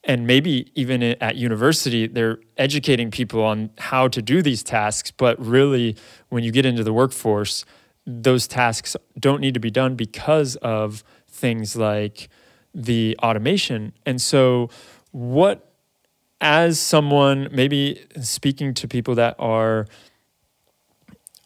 [0.03, 5.11] And maybe even at university, they're educating people on how to do these tasks.
[5.11, 5.96] But really,
[6.30, 7.66] when you get into the workforce,
[8.07, 12.28] those tasks don't need to be done because of things like
[12.74, 13.92] the automation.
[14.07, 14.70] And so,
[15.12, 15.70] what
[16.40, 19.86] as someone maybe speaking to people that are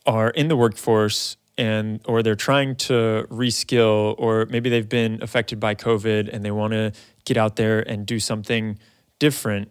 [0.07, 5.59] are in the workforce and or they're trying to reskill or maybe they've been affected
[5.59, 6.93] by covid and they want to
[7.25, 8.79] get out there and do something
[9.19, 9.71] different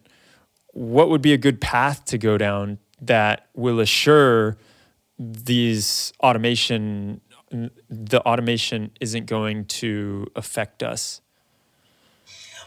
[0.74, 4.58] what would be a good path to go down that will assure
[5.18, 7.22] these automation
[7.88, 11.22] the automation isn't going to affect us?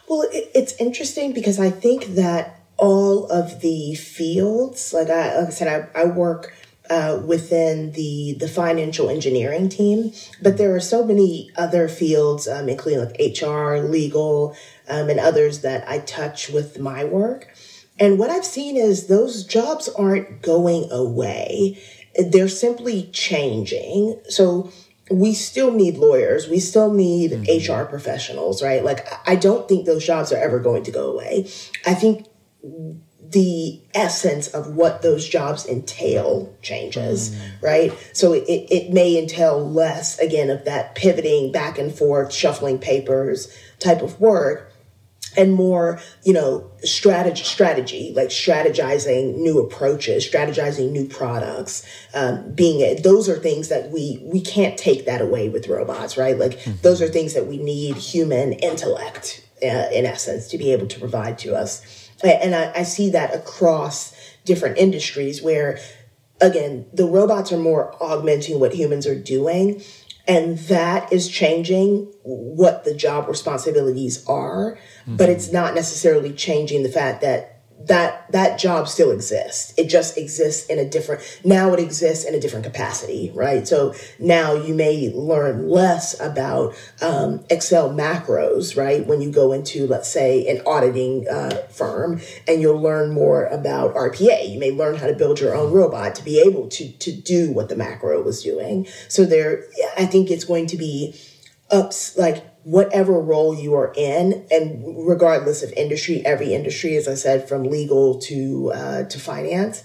[0.08, 5.50] Well, it's interesting because I think that all of the fields, like I, like I
[5.50, 6.54] said, I, I work
[6.88, 12.68] uh, within the the financial engineering team, but there are so many other fields, um,
[12.68, 14.54] including like HR, legal,
[14.88, 17.48] um, and others that I touch with my work.
[17.98, 21.82] And what I've seen is those jobs aren't going away;
[22.14, 24.20] they're simply changing.
[24.28, 24.70] So
[25.10, 26.48] we still need lawyers.
[26.48, 27.72] We still need mm-hmm.
[27.72, 28.84] HR professionals, right?
[28.84, 31.48] Like, I don't think those jobs are ever going to go away.
[31.86, 32.26] I think
[33.30, 37.62] the essence of what those jobs entail changes, mm.
[37.62, 37.92] right?
[38.12, 43.52] So it, it may entail less, again, of that pivoting back and forth, shuffling papers
[43.78, 44.65] type of work
[45.36, 52.80] and more, you know, strategy, strategy, like strategizing new approaches, strategizing new products, um, being
[52.80, 53.02] it.
[53.02, 56.38] Those are things that we we can't take that away with robots, right?
[56.38, 56.78] Like mm-hmm.
[56.82, 60.98] those are things that we need human intellect, uh, in essence, to be able to
[60.98, 62.10] provide to us.
[62.22, 64.14] And I, I see that across
[64.46, 65.78] different industries where,
[66.40, 69.82] again, the robots are more augmenting what humans are doing
[70.28, 75.16] and that is changing what the job responsibilities are mm-hmm.
[75.16, 79.74] but it's not necessarily changing the fact that that that job still exists.
[79.76, 83.66] It just exists in a different now it exists in a different capacity right?
[83.68, 89.06] So now you may learn less about um, excel macros right?
[89.06, 93.94] When you go into let's say an auditing uh, firm and you'll learn more about
[93.94, 97.12] rpa you may learn how to build your own robot to be able to to
[97.12, 98.86] do what the macro was doing.
[99.08, 99.64] So there
[99.96, 101.14] i think it's going to be
[101.70, 107.14] ups like whatever role you are in, and regardless of industry, every industry, as I
[107.14, 109.84] said, from legal to uh, to finance,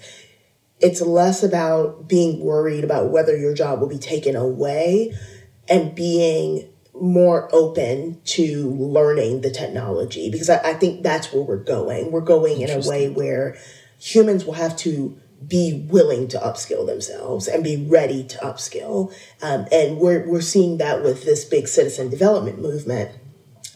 [0.80, 5.16] it's less about being worried about whether your job will be taken away,
[5.70, 6.68] and being
[7.00, 12.12] more open to learning the technology because I, I think that's where we're going.
[12.12, 13.58] We're going in a way where
[14.00, 15.16] humans will have to
[15.46, 19.14] be willing to upskill themselves and be ready to upskill.
[19.42, 23.12] Um, and we're, we're seeing that with this big citizen development movement.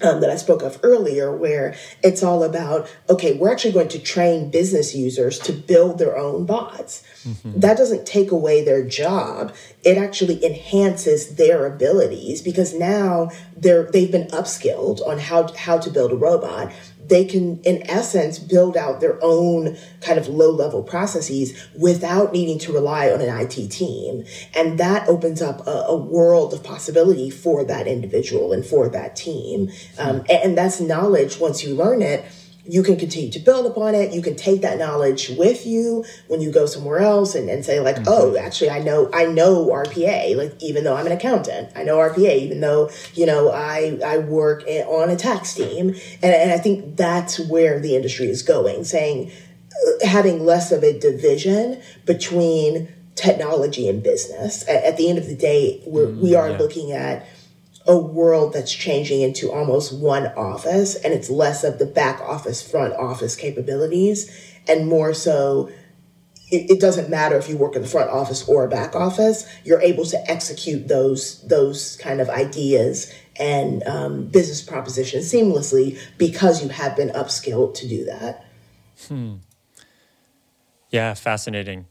[0.02, 4.00] Um, that I spoke of earlier, where it's all about okay, we're actually going to
[4.00, 7.02] train business users to build their own bots.
[7.24, 7.62] Mm-hmm.
[7.62, 14.12] That doesn't take away their job; it actually enhances their abilities because now they're they've
[14.12, 16.74] been upskilled on how how to build a robot
[17.08, 22.60] they can, in essence, build out their own kind of low level processes without needing
[22.60, 24.26] to rely on an IT team.
[24.56, 29.16] And that opens up a, a world of possibility for that individual and for that
[29.16, 29.72] team.
[29.98, 32.26] Um, and, and that's knowledge once you learn it
[32.68, 34.14] you can continue to build upon it.
[34.14, 37.80] You can take that knowledge with you when you go somewhere else and, and say
[37.80, 38.08] like, mm-hmm.
[38.08, 41.98] oh, actually I know I know RPA, like even though I'm an accountant, I know
[41.98, 45.90] RPA, even though, you know, I I work on a tax team.
[46.22, 49.32] And, and I think that's where the industry is going, saying
[49.72, 54.68] uh, having less of a division between technology and business.
[54.68, 56.58] At, at the end of the day, we're, mm, we are yeah.
[56.58, 57.26] looking at
[57.88, 62.68] a world that's changing into almost one office and it's less of the back office
[62.68, 65.70] front office capabilities and more so
[66.52, 69.82] it, it, doesn't matter if you work in the front office or back office you're
[69.82, 76.70] able to execute those those kind of ideas and um, business propositions seamlessly because you
[76.70, 78.46] have been upskilled to do that
[79.08, 79.36] hmm.
[80.90, 81.86] yeah fascinating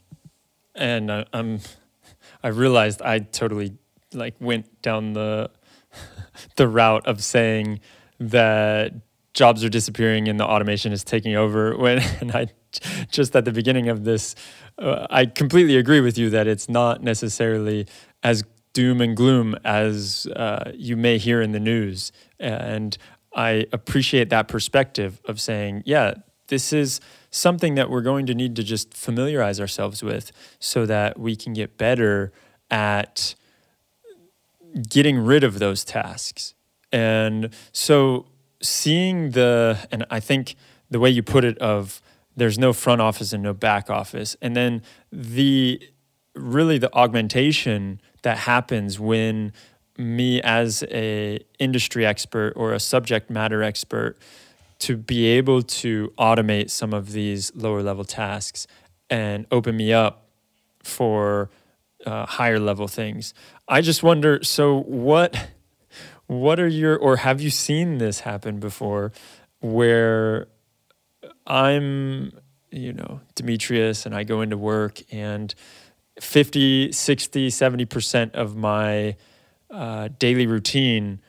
[0.74, 1.60] and I, i'm
[2.42, 3.76] i realized i totally
[4.12, 5.50] like went down the
[6.56, 7.80] the route of saying
[8.18, 8.92] that
[9.34, 12.48] jobs are disappearing and the automation is taking over when and I
[13.10, 14.34] just at the beginning of this
[14.78, 17.86] uh, I completely agree with you that it's not necessarily
[18.22, 18.42] as
[18.72, 22.10] doom and gloom as uh, you may hear in the news.
[22.40, 22.98] And
[23.32, 26.14] I appreciate that perspective of saying yeah
[26.48, 31.18] this is something that we're going to need to just familiarize ourselves with so that
[31.18, 32.32] we can get better
[32.70, 33.34] at
[34.88, 36.54] getting rid of those tasks.
[36.92, 38.26] And so
[38.62, 40.56] seeing the, and I think
[40.90, 42.00] the way you put it of
[42.36, 44.36] there's no front office and no back office.
[44.42, 45.80] And then the
[46.34, 49.52] really the augmentation that happens when
[49.96, 54.18] me as a industry expert or a subject matter expert
[54.80, 58.66] to be able to automate some of these lower level tasks
[59.08, 60.26] and open me up
[60.82, 61.48] for
[62.04, 63.34] uh, higher level things.
[63.68, 64.42] I just wonder.
[64.42, 65.48] So what?
[66.26, 69.12] What are your or have you seen this happen before,
[69.60, 70.48] where
[71.46, 72.32] I'm,
[72.70, 75.54] you know, Demetrius, and I go into work and
[76.20, 79.16] 50, 60, 70% of my
[79.70, 81.20] uh, daily routine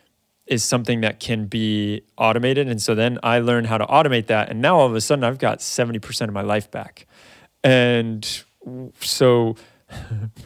[0.46, 2.68] is something that can be automated.
[2.68, 4.48] And so then I learn how to automate that.
[4.48, 7.06] And now all of a sudden I've got 70% of my life back.
[7.64, 8.44] And
[9.00, 9.56] so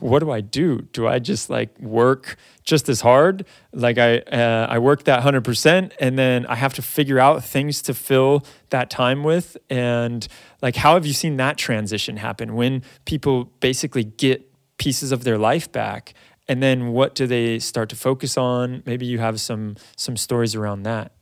[0.00, 0.82] what do I do?
[0.92, 3.46] Do I just like work just as hard?
[3.72, 7.82] Like I uh, I work that 100% and then I have to figure out things
[7.82, 10.26] to fill that time with and
[10.62, 14.46] like how have you seen that transition happen when people basically get
[14.78, 16.14] pieces of their life back
[16.48, 18.82] and then what do they start to focus on?
[18.84, 21.12] Maybe you have some some stories around that.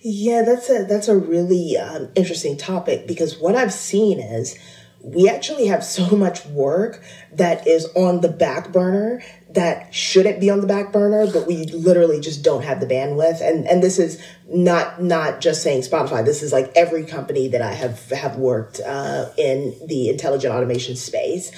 [0.00, 4.58] Yeah, that's a that's a really um, interesting topic because what I've seen is
[5.04, 7.02] we actually have so much work
[7.32, 11.64] that is on the back burner that shouldn't be on the back burner but we
[11.66, 13.40] literally just don't have the bandwidth.
[13.40, 16.24] And and this is not not just saying spotify.
[16.24, 20.96] This is like every company that i have have worked uh, in the intelligent automation
[20.96, 21.52] space.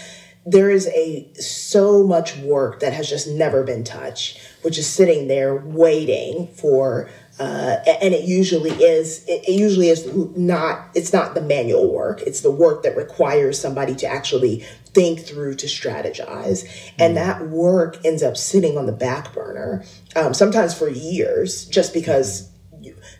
[0.48, 5.28] There is a so much work that has just never been touched which is sitting
[5.28, 7.08] there waiting for
[7.38, 10.06] uh, and it usually is it, usually is
[10.36, 12.22] not it's not the manual work.
[12.22, 14.64] It's the work that requires somebody to actually
[14.94, 16.66] think through to strategize.
[16.98, 17.16] And mm.
[17.16, 19.84] that work ends up sitting on the back burner
[20.14, 22.50] um, sometimes for years just because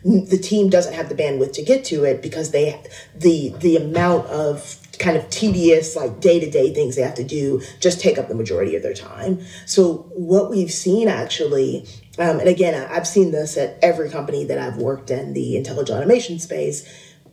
[0.03, 2.81] the team doesn't have the bandwidth to get to it because they
[3.15, 7.99] the the amount of kind of tedious like day-to-day things they have to do just
[7.99, 9.39] take up the majority of their time.
[9.65, 11.85] So what we've seen actually
[12.19, 15.97] um, and again, I've seen this at every company that I've worked in the intelligent
[15.97, 16.87] automation space.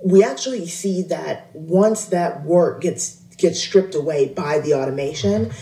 [0.05, 5.53] We actually see that once that work gets gets stripped away by the automation,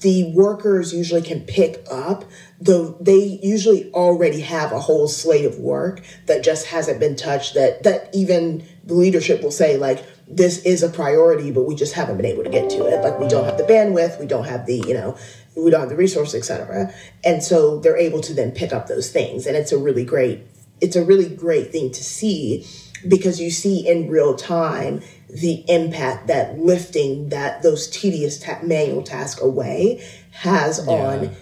[0.00, 2.24] the workers usually can pick up
[2.60, 7.54] though they usually already have a whole slate of work that just hasn't been touched
[7.54, 11.94] that that even the leadership will say like this is a priority but we just
[11.94, 14.46] haven't been able to get to it like we don't have the bandwidth we don't
[14.46, 15.16] have the you know
[15.64, 16.92] we don't have the resources, etc.
[17.24, 19.46] And so they're able to then pick up those things.
[19.46, 20.40] And it's a really great,
[20.80, 22.66] it's a really great thing to see
[23.06, 29.02] because you see in real time the impact that lifting that those tedious ta- manual
[29.02, 30.92] tasks away has yeah.
[30.92, 31.36] on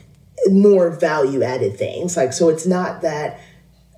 [0.51, 2.17] more value added things.
[2.17, 3.41] Like, so it's not that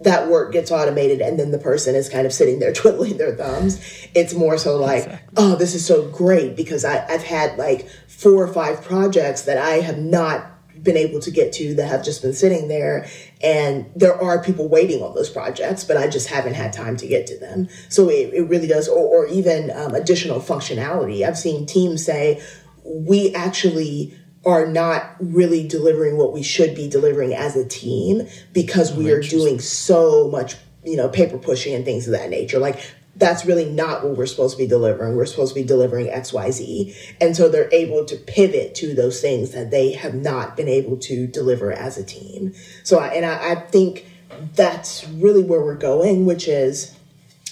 [0.01, 3.35] that work gets automated and then the person is kind of sitting there twiddling their
[3.35, 3.81] thumbs.
[4.15, 5.35] It's more so like, exactly.
[5.37, 9.59] oh, this is so great because I, I've had like four or five projects that
[9.59, 13.07] I have not been able to get to that have just been sitting there
[13.43, 17.07] and there are people waiting on those projects but i just haven't had time to
[17.09, 21.37] get to them so it, it really does or, or even um, additional functionality i've
[21.37, 22.41] seen teams say
[22.85, 24.17] we actually
[24.47, 29.21] are not really delivering what we should be delivering as a team because we are
[29.21, 32.81] doing so much you know paper pushing and things of that nature like
[33.19, 35.17] that's really not what we're supposed to be delivering.
[35.17, 36.95] We're supposed to be delivering XYZ.
[37.21, 40.97] And so they're able to pivot to those things that they have not been able
[40.99, 42.55] to deliver as a team.
[42.85, 44.07] So, I, and I, I think
[44.55, 46.95] that's really where we're going, which is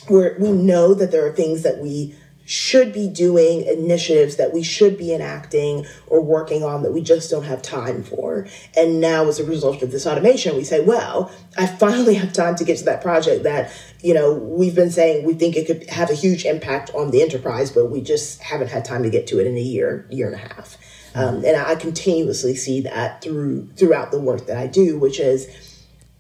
[0.07, 2.15] where we know that there are things that we
[2.47, 7.29] should be doing initiatives that we should be enacting or working on that we just
[7.29, 8.47] don't have time for.
[8.77, 12.55] And now, as a result of this automation, we say, well, I finally have time
[12.57, 15.91] to get to that project that, you know, we've been saying we think it could
[15.91, 19.27] have a huge impact on the enterprise, but we just haven't had time to get
[19.27, 20.79] to it in a year, year and a half.
[21.17, 25.49] Um, and I continuously see that through throughout the work that I do, which is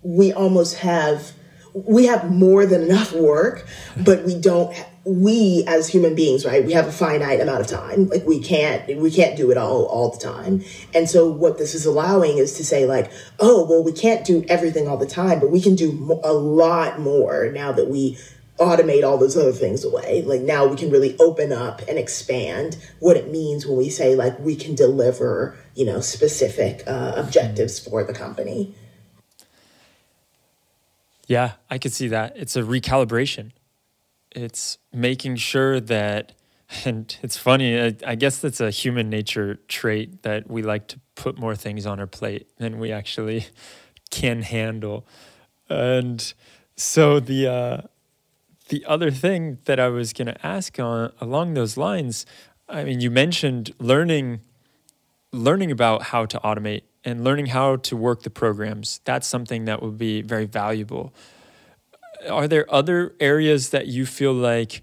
[0.02, 1.32] we almost have
[1.74, 3.66] we have more than enough work,
[3.96, 4.74] but we don't
[5.06, 8.08] we as human beings right we have a finite amount of time.
[8.08, 10.64] Like we can't we can't do it all all the time.
[10.94, 14.44] And so what this is allowing is to say like oh well we can't do
[14.48, 18.18] everything all the time but we can do a lot more now that we
[18.58, 20.22] automate all those other things away.
[20.22, 24.16] Like now we can really open up and expand what it means when we say
[24.16, 28.74] like we can deliver you know specific uh, objectives for the company.
[31.28, 32.32] Yeah i could see that.
[32.36, 33.52] It's a recalibration
[34.36, 36.32] it's making sure that
[36.84, 41.00] and it's funny I, I, guess that's a human nature trait that we like to
[41.14, 43.46] put more things on our plate than we actually
[44.10, 45.06] can handle.
[45.68, 46.32] And
[46.76, 47.82] so the uh,
[48.68, 52.26] the other thing that i was going to ask on along those lines
[52.68, 54.40] i mean you mentioned learning
[55.32, 59.00] learning about how to automate and learning how to work the programs.
[59.04, 61.14] That's something that would be very valuable
[62.26, 64.82] are there other areas that you feel like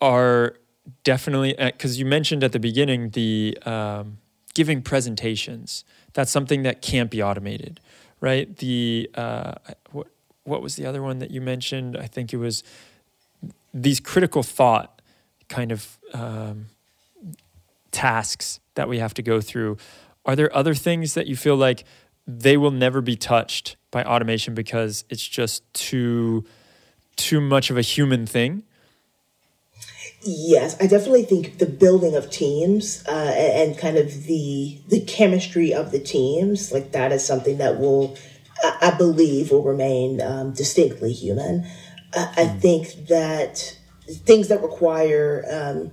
[0.00, 0.56] are
[1.02, 4.18] definitely because uh, you mentioned at the beginning the um,
[4.54, 5.84] giving presentations.
[6.12, 7.80] That's something that can't be automated
[8.24, 8.56] right?
[8.56, 9.52] The uh,
[9.92, 10.06] what,
[10.44, 11.94] what was the other one that you mentioned?
[11.94, 12.64] I think it was
[13.74, 15.02] these critical thought
[15.50, 16.66] kind of um,
[17.90, 19.76] tasks that we have to go through.
[20.24, 21.84] Are there other things that you feel like
[22.26, 26.46] they will never be touched by automation because it's just too
[27.16, 28.62] too much of a human thing?
[30.26, 35.74] Yes, I definitely think the building of teams uh, and kind of the the chemistry
[35.74, 38.16] of the teams, like that, is something that will,
[38.80, 41.66] I believe, will remain um, distinctly human.
[42.16, 42.58] I hmm.
[42.58, 45.90] think that things that require um,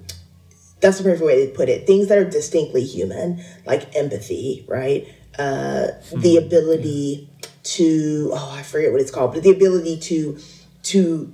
[0.80, 1.86] that's the perfect way to put it.
[1.86, 5.08] Things that are distinctly human, like empathy, right?
[5.38, 6.46] Uh, the hmm.
[6.46, 7.30] ability
[7.64, 10.38] to oh, I forget what it's called, but the ability to
[10.84, 11.34] to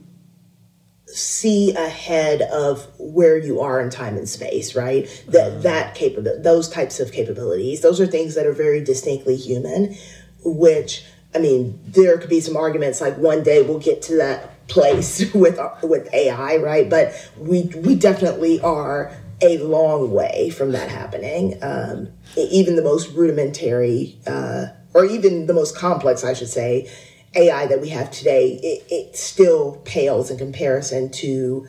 [1.08, 5.08] see ahead of where you are in time and space, right?
[5.30, 5.60] That uh-huh.
[5.62, 9.96] that capability, those types of capabilities, those are things that are very distinctly human.
[10.44, 14.68] Which I mean, there could be some arguments like one day we'll get to that
[14.68, 16.90] place with with AI, right?
[16.90, 21.58] But we we definitely are a long way from that happening.
[21.62, 26.92] Um, even the most rudimentary, uh, or even the most complex, I should say,
[27.36, 31.68] AI that we have today, it, it still pales in comparison to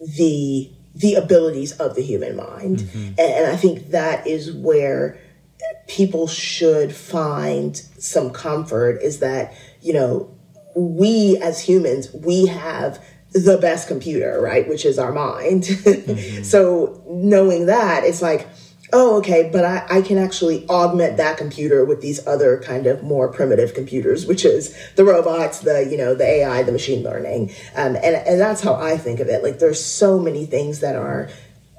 [0.00, 2.78] the the abilities of the human mind.
[2.78, 2.98] Mm-hmm.
[3.10, 5.20] And, and I think that is where
[5.88, 10.34] people should find some comfort is that, you know,
[10.74, 14.68] we as humans, we have the best computer, right?
[14.68, 15.64] Which is our mind.
[16.00, 16.42] Mm-hmm.
[16.42, 18.48] so knowing that, it's like,
[18.92, 23.02] oh, okay, but I, I can actually augment that computer with these other kind of
[23.02, 27.50] more primitive computers, which is the robots, the, you know, the AI, the machine learning.
[27.74, 29.42] Um, and, and that's how I think of it.
[29.42, 31.30] Like there's so many things that are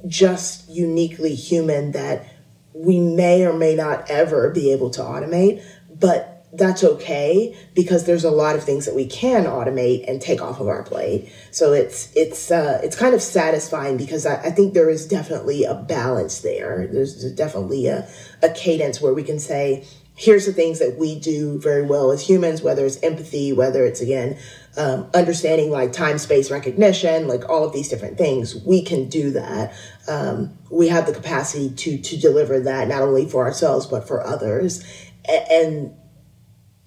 [0.08, 2.28] just uniquely human that
[2.74, 5.64] we may or may not ever be able to automate,
[6.00, 10.42] but that's okay because there's a lot of things that we can automate and take
[10.42, 11.32] off of our plate.
[11.52, 15.64] So it's it's uh, it's kind of satisfying because I, I, think there is definitely
[15.64, 16.88] a balance there.
[16.92, 18.08] There's definitely a,
[18.44, 19.86] a cadence where we can say,
[20.16, 24.02] here's the things that we do very well as humans, whether it's empathy, whether it's
[24.02, 24.38] again
[24.76, 28.56] um, understanding like time space recognition, like all of these different things.
[28.66, 29.74] We can do that.
[30.10, 34.22] Um, we have the capacity to to deliver that not only for ourselves but for
[34.22, 34.84] others.
[35.26, 35.94] and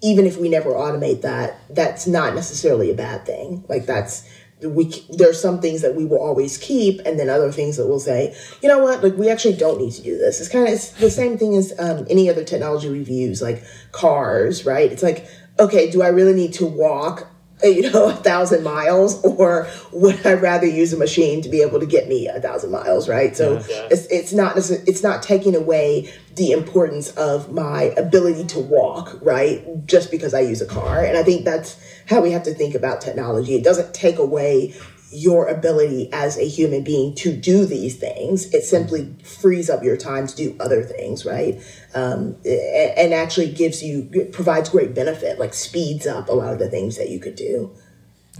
[0.05, 3.65] even if we never automate that, that's not necessarily a bad thing.
[3.67, 4.29] Like that's
[4.61, 7.99] we there's some things that we will always keep, and then other things that we'll
[7.99, 10.39] say, you know what, like we actually don't need to do this.
[10.39, 14.63] It's kind of it's the same thing as um, any other technology reviews, like cars,
[14.63, 14.91] right?
[14.91, 15.27] It's like,
[15.59, 17.27] okay, do I really need to walk
[17.63, 21.79] you know, a thousand miles, or would I rather use a machine to be able
[21.79, 23.35] to get me a thousand miles, right?
[23.35, 23.87] So yeah.
[23.91, 29.63] it's it's not it's not taking away the importance of my ability to walk, right?
[29.85, 32.75] Just because I use a car, and I think that's how we have to think
[32.75, 33.55] about technology.
[33.55, 34.73] It doesn't take away
[35.11, 38.53] your ability as a human being to do these things.
[38.53, 41.61] It simply frees up your time to do other things, right?
[41.93, 46.69] Um, and, actually gives you, provides great benefit, like speeds up a lot of the
[46.69, 47.71] things that you could do.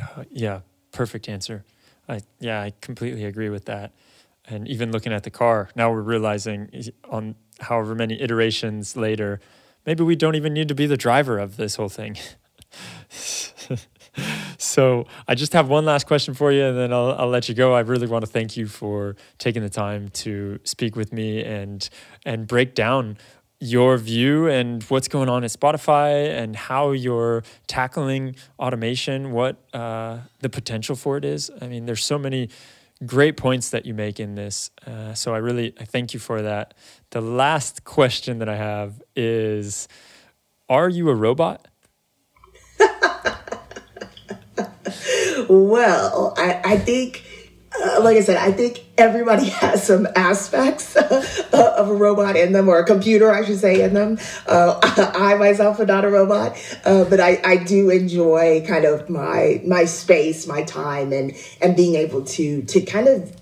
[0.01, 0.61] Uh, yeah,
[0.91, 1.63] perfect answer.
[2.09, 3.93] I, yeah, I completely agree with that.
[4.47, 6.70] And even looking at the car, now we're realizing
[7.09, 9.39] on however many iterations later,
[9.86, 12.18] maybe we don't even need to be the driver of this whole thing.
[14.66, 17.55] so I just have one last question for you, and then I'll, I'll let you
[17.55, 17.74] go.
[17.74, 21.88] I really want to thank you for taking the time to speak with me and
[22.26, 23.18] and break down
[23.59, 30.20] your view and what's going on at Spotify and how you're tackling automation, what uh,
[30.39, 31.49] the potential for it is.
[31.61, 32.49] I mean, there's so many
[33.05, 34.72] great points that you make in this.
[34.86, 36.74] Uh, so I really I thank you for that.
[37.11, 39.88] The last question that I have is,
[40.70, 41.68] are you a robot?
[45.50, 47.24] Well, I, I think,
[47.74, 50.96] uh, like I said, I think everybody has some aspects
[51.54, 54.18] of a robot in them, or a computer, I should say, in them.
[54.48, 54.80] Uh,
[55.16, 59.62] I myself am not a robot, uh, but I, I do enjoy kind of my
[59.66, 63.36] my space, my time, and and being able to to kind of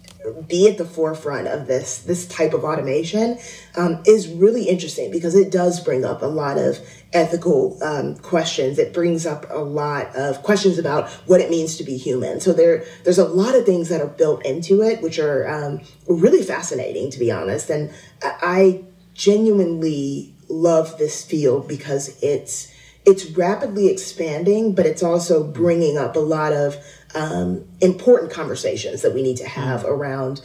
[0.47, 3.37] be at the forefront of this this type of automation
[3.75, 6.79] um, is really interesting because it does bring up a lot of
[7.13, 8.79] ethical um, questions.
[8.79, 12.39] It brings up a lot of questions about what it means to be human.
[12.39, 15.81] So there there's a lot of things that are built into it, which are um,
[16.07, 17.69] really fascinating, to be honest.
[17.69, 17.91] And
[18.23, 18.83] I
[19.13, 22.73] genuinely love this field because it's
[23.05, 26.77] it's rapidly expanding, but it's also bringing up a lot of
[27.15, 30.41] um, important conversations that we need to have around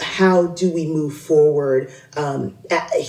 [0.00, 1.92] how do we move forward?
[2.16, 2.56] Um,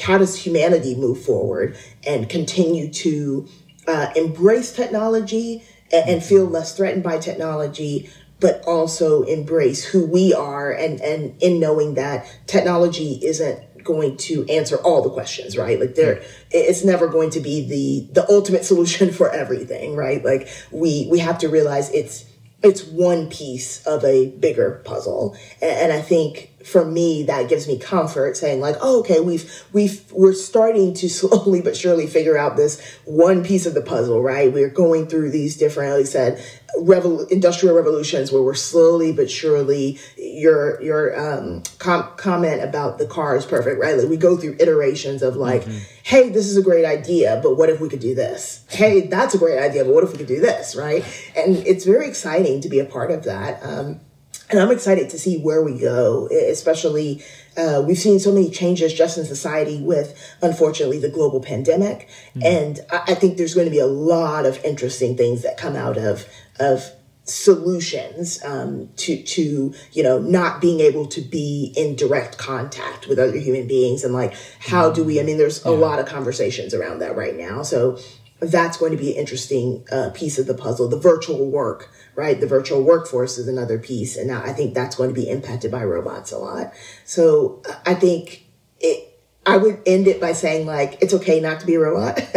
[0.01, 3.47] how does humanity move forward and continue to
[3.87, 8.09] uh, embrace technology and, and, feel less threatened by technology,
[8.39, 14.43] but also embrace who we are and, and in knowing that technology isn't going to
[14.47, 15.79] answer all the questions, right?
[15.79, 16.21] Like there,
[16.51, 20.25] it's never going to be the the ultimate solution for everything, right?
[20.25, 22.25] Like we we have to realize it's
[22.63, 25.37] it's one piece of a bigger puzzle.
[25.61, 29.63] And, and, I think for me, that gives me comfort saying like, oh, okay, we've,
[29.71, 34.21] we've, we're starting to slowly but surely figure out this one piece of the puzzle,
[34.21, 34.51] right?
[34.51, 36.45] We're going through these different, like I said,
[36.79, 43.05] revol- industrial revolutions where we're slowly but surely your, your, um, com- comment about the
[43.05, 43.95] car is perfect, right?
[43.95, 45.77] Like we go through iterations of like, mm-hmm.
[46.01, 48.65] hey, this is a great idea, but what if we could do this?
[48.69, 51.05] Hey, that's a great idea, but what if we could do this, right?
[51.37, 53.63] And it's very exciting to be a part of that.
[53.63, 53.99] Um,
[54.49, 57.23] and I'm excited to see where we go, especially
[57.57, 62.09] uh, we've seen so many changes just in society with, unfortunately, the global pandemic.
[62.35, 62.41] Mm-hmm.
[62.43, 65.75] And I, I think there's going to be a lot of interesting things that come
[65.75, 66.27] out of,
[66.59, 66.91] of
[67.25, 73.17] solutions um, to to you know not being able to be in direct contact with
[73.17, 75.75] other human beings and like how do we i mean there's a yeah.
[75.75, 77.97] lot of conversations around that right now so
[78.41, 82.39] that's going to be an interesting uh, piece of the puzzle the virtual work right?
[82.39, 84.17] The virtual workforce is another piece.
[84.17, 86.73] And I think that's going to be impacted by robots a lot.
[87.03, 88.45] So I think
[88.79, 89.11] it,
[89.45, 92.19] I would end it by saying like it's okay not to be a robot.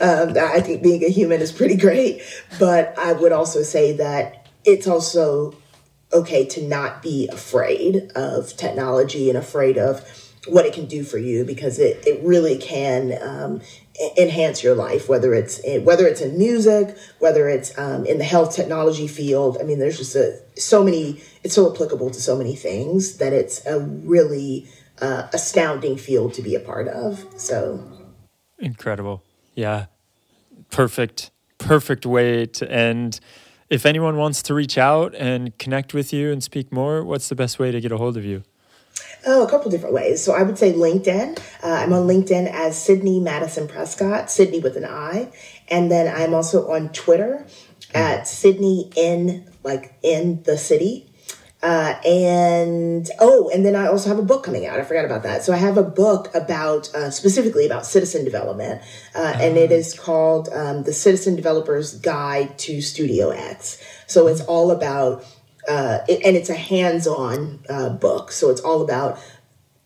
[0.00, 2.22] um, I think being a human is pretty great,
[2.58, 5.54] but I would also say that it's also
[6.12, 10.04] okay to not be afraid of technology and afraid of
[10.48, 13.60] what it can do for you because it, it really can um,
[14.16, 18.24] enhance your life whether it's in, whether it's in music whether it's um, in the
[18.24, 19.58] health technology field.
[19.60, 23.32] I mean there's just a, so many it's so applicable to so many things that
[23.32, 24.66] it's a really
[25.00, 27.82] uh, astounding field to be a part of so.
[28.58, 29.22] Incredible.
[29.54, 29.86] Yeah.
[30.70, 33.20] Perfect perfect way to end.
[33.68, 37.34] If anyone wants to reach out and connect with you and speak more what's the
[37.34, 38.44] best way to get a hold of you
[39.26, 40.22] Oh, a couple different ways.
[40.22, 41.38] So I would say LinkedIn.
[41.62, 45.30] Uh, I'm on LinkedIn as Sydney Madison Prescott, Sydney with an I.
[45.68, 47.46] And then I'm also on Twitter
[47.94, 51.10] at Sydney in, like in the city.
[51.62, 54.80] Uh, and oh, and then I also have a book coming out.
[54.80, 55.42] I forgot about that.
[55.42, 58.80] So I have a book about uh, specifically about citizen development,
[59.14, 64.70] uh, and it is called um, "The Citizen Developer's Guide to StudioX." So it's all
[64.70, 65.22] about
[65.68, 68.32] uh, it, and it's a hands-on uh, book.
[68.32, 69.18] So it's all about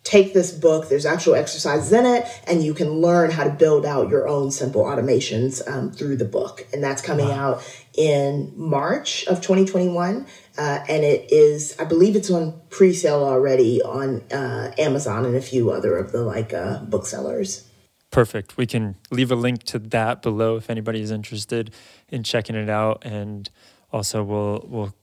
[0.05, 0.88] take this book.
[0.88, 4.51] There's actual exercises in it, and you can learn how to build out your own
[4.51, 6.66] simple automations um, through the book.
[6.72, 7.55] And that's coming wow.
[7.55, 10.26] out in March of 2021.
[10.56, 15.40] Uh, and it is, I believe it's on pre-sale already on uh, Amazon and a
[15.40, 17.68] few other of the like uh, booksellers.
[18.10, 18.56] Perfect.
[18.56, 21.74] We can leave a link to that below if anybody is interested
[22.09, 23.51] in checking it out, and
[23.92, 24.94] also we'll we'll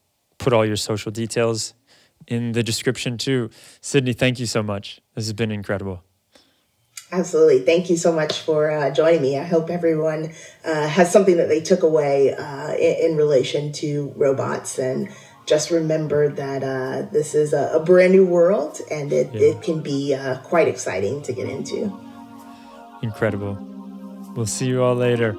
[0.42, 1.74] put all your social details
[2.28, 3.50] in the description too.
[3.80, 5.00] Sydney, thank you so much.
[5.16, 6.04] This has been incredible.
[7.12, 7.60] Absolutely.
[7.60, 9.38] Thank you so much for uh, joining me.
[9.38, 10.34] I hope everyone
[10.66, 15.10] uh, has something that they took away uh, in, in, relation to robots and
[15.46, 19.50] just remember that uh, this is a, a, brand new world and it, yeah.
[19.50, 21.92] it can be uh, quite exciting to get into.
[23.02, 23.58] Incredible.
[24.36, 25.36] We'll see you all later.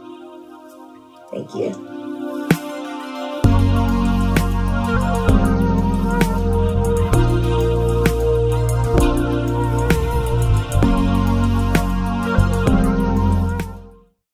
[1.30, 2.01] Thank you.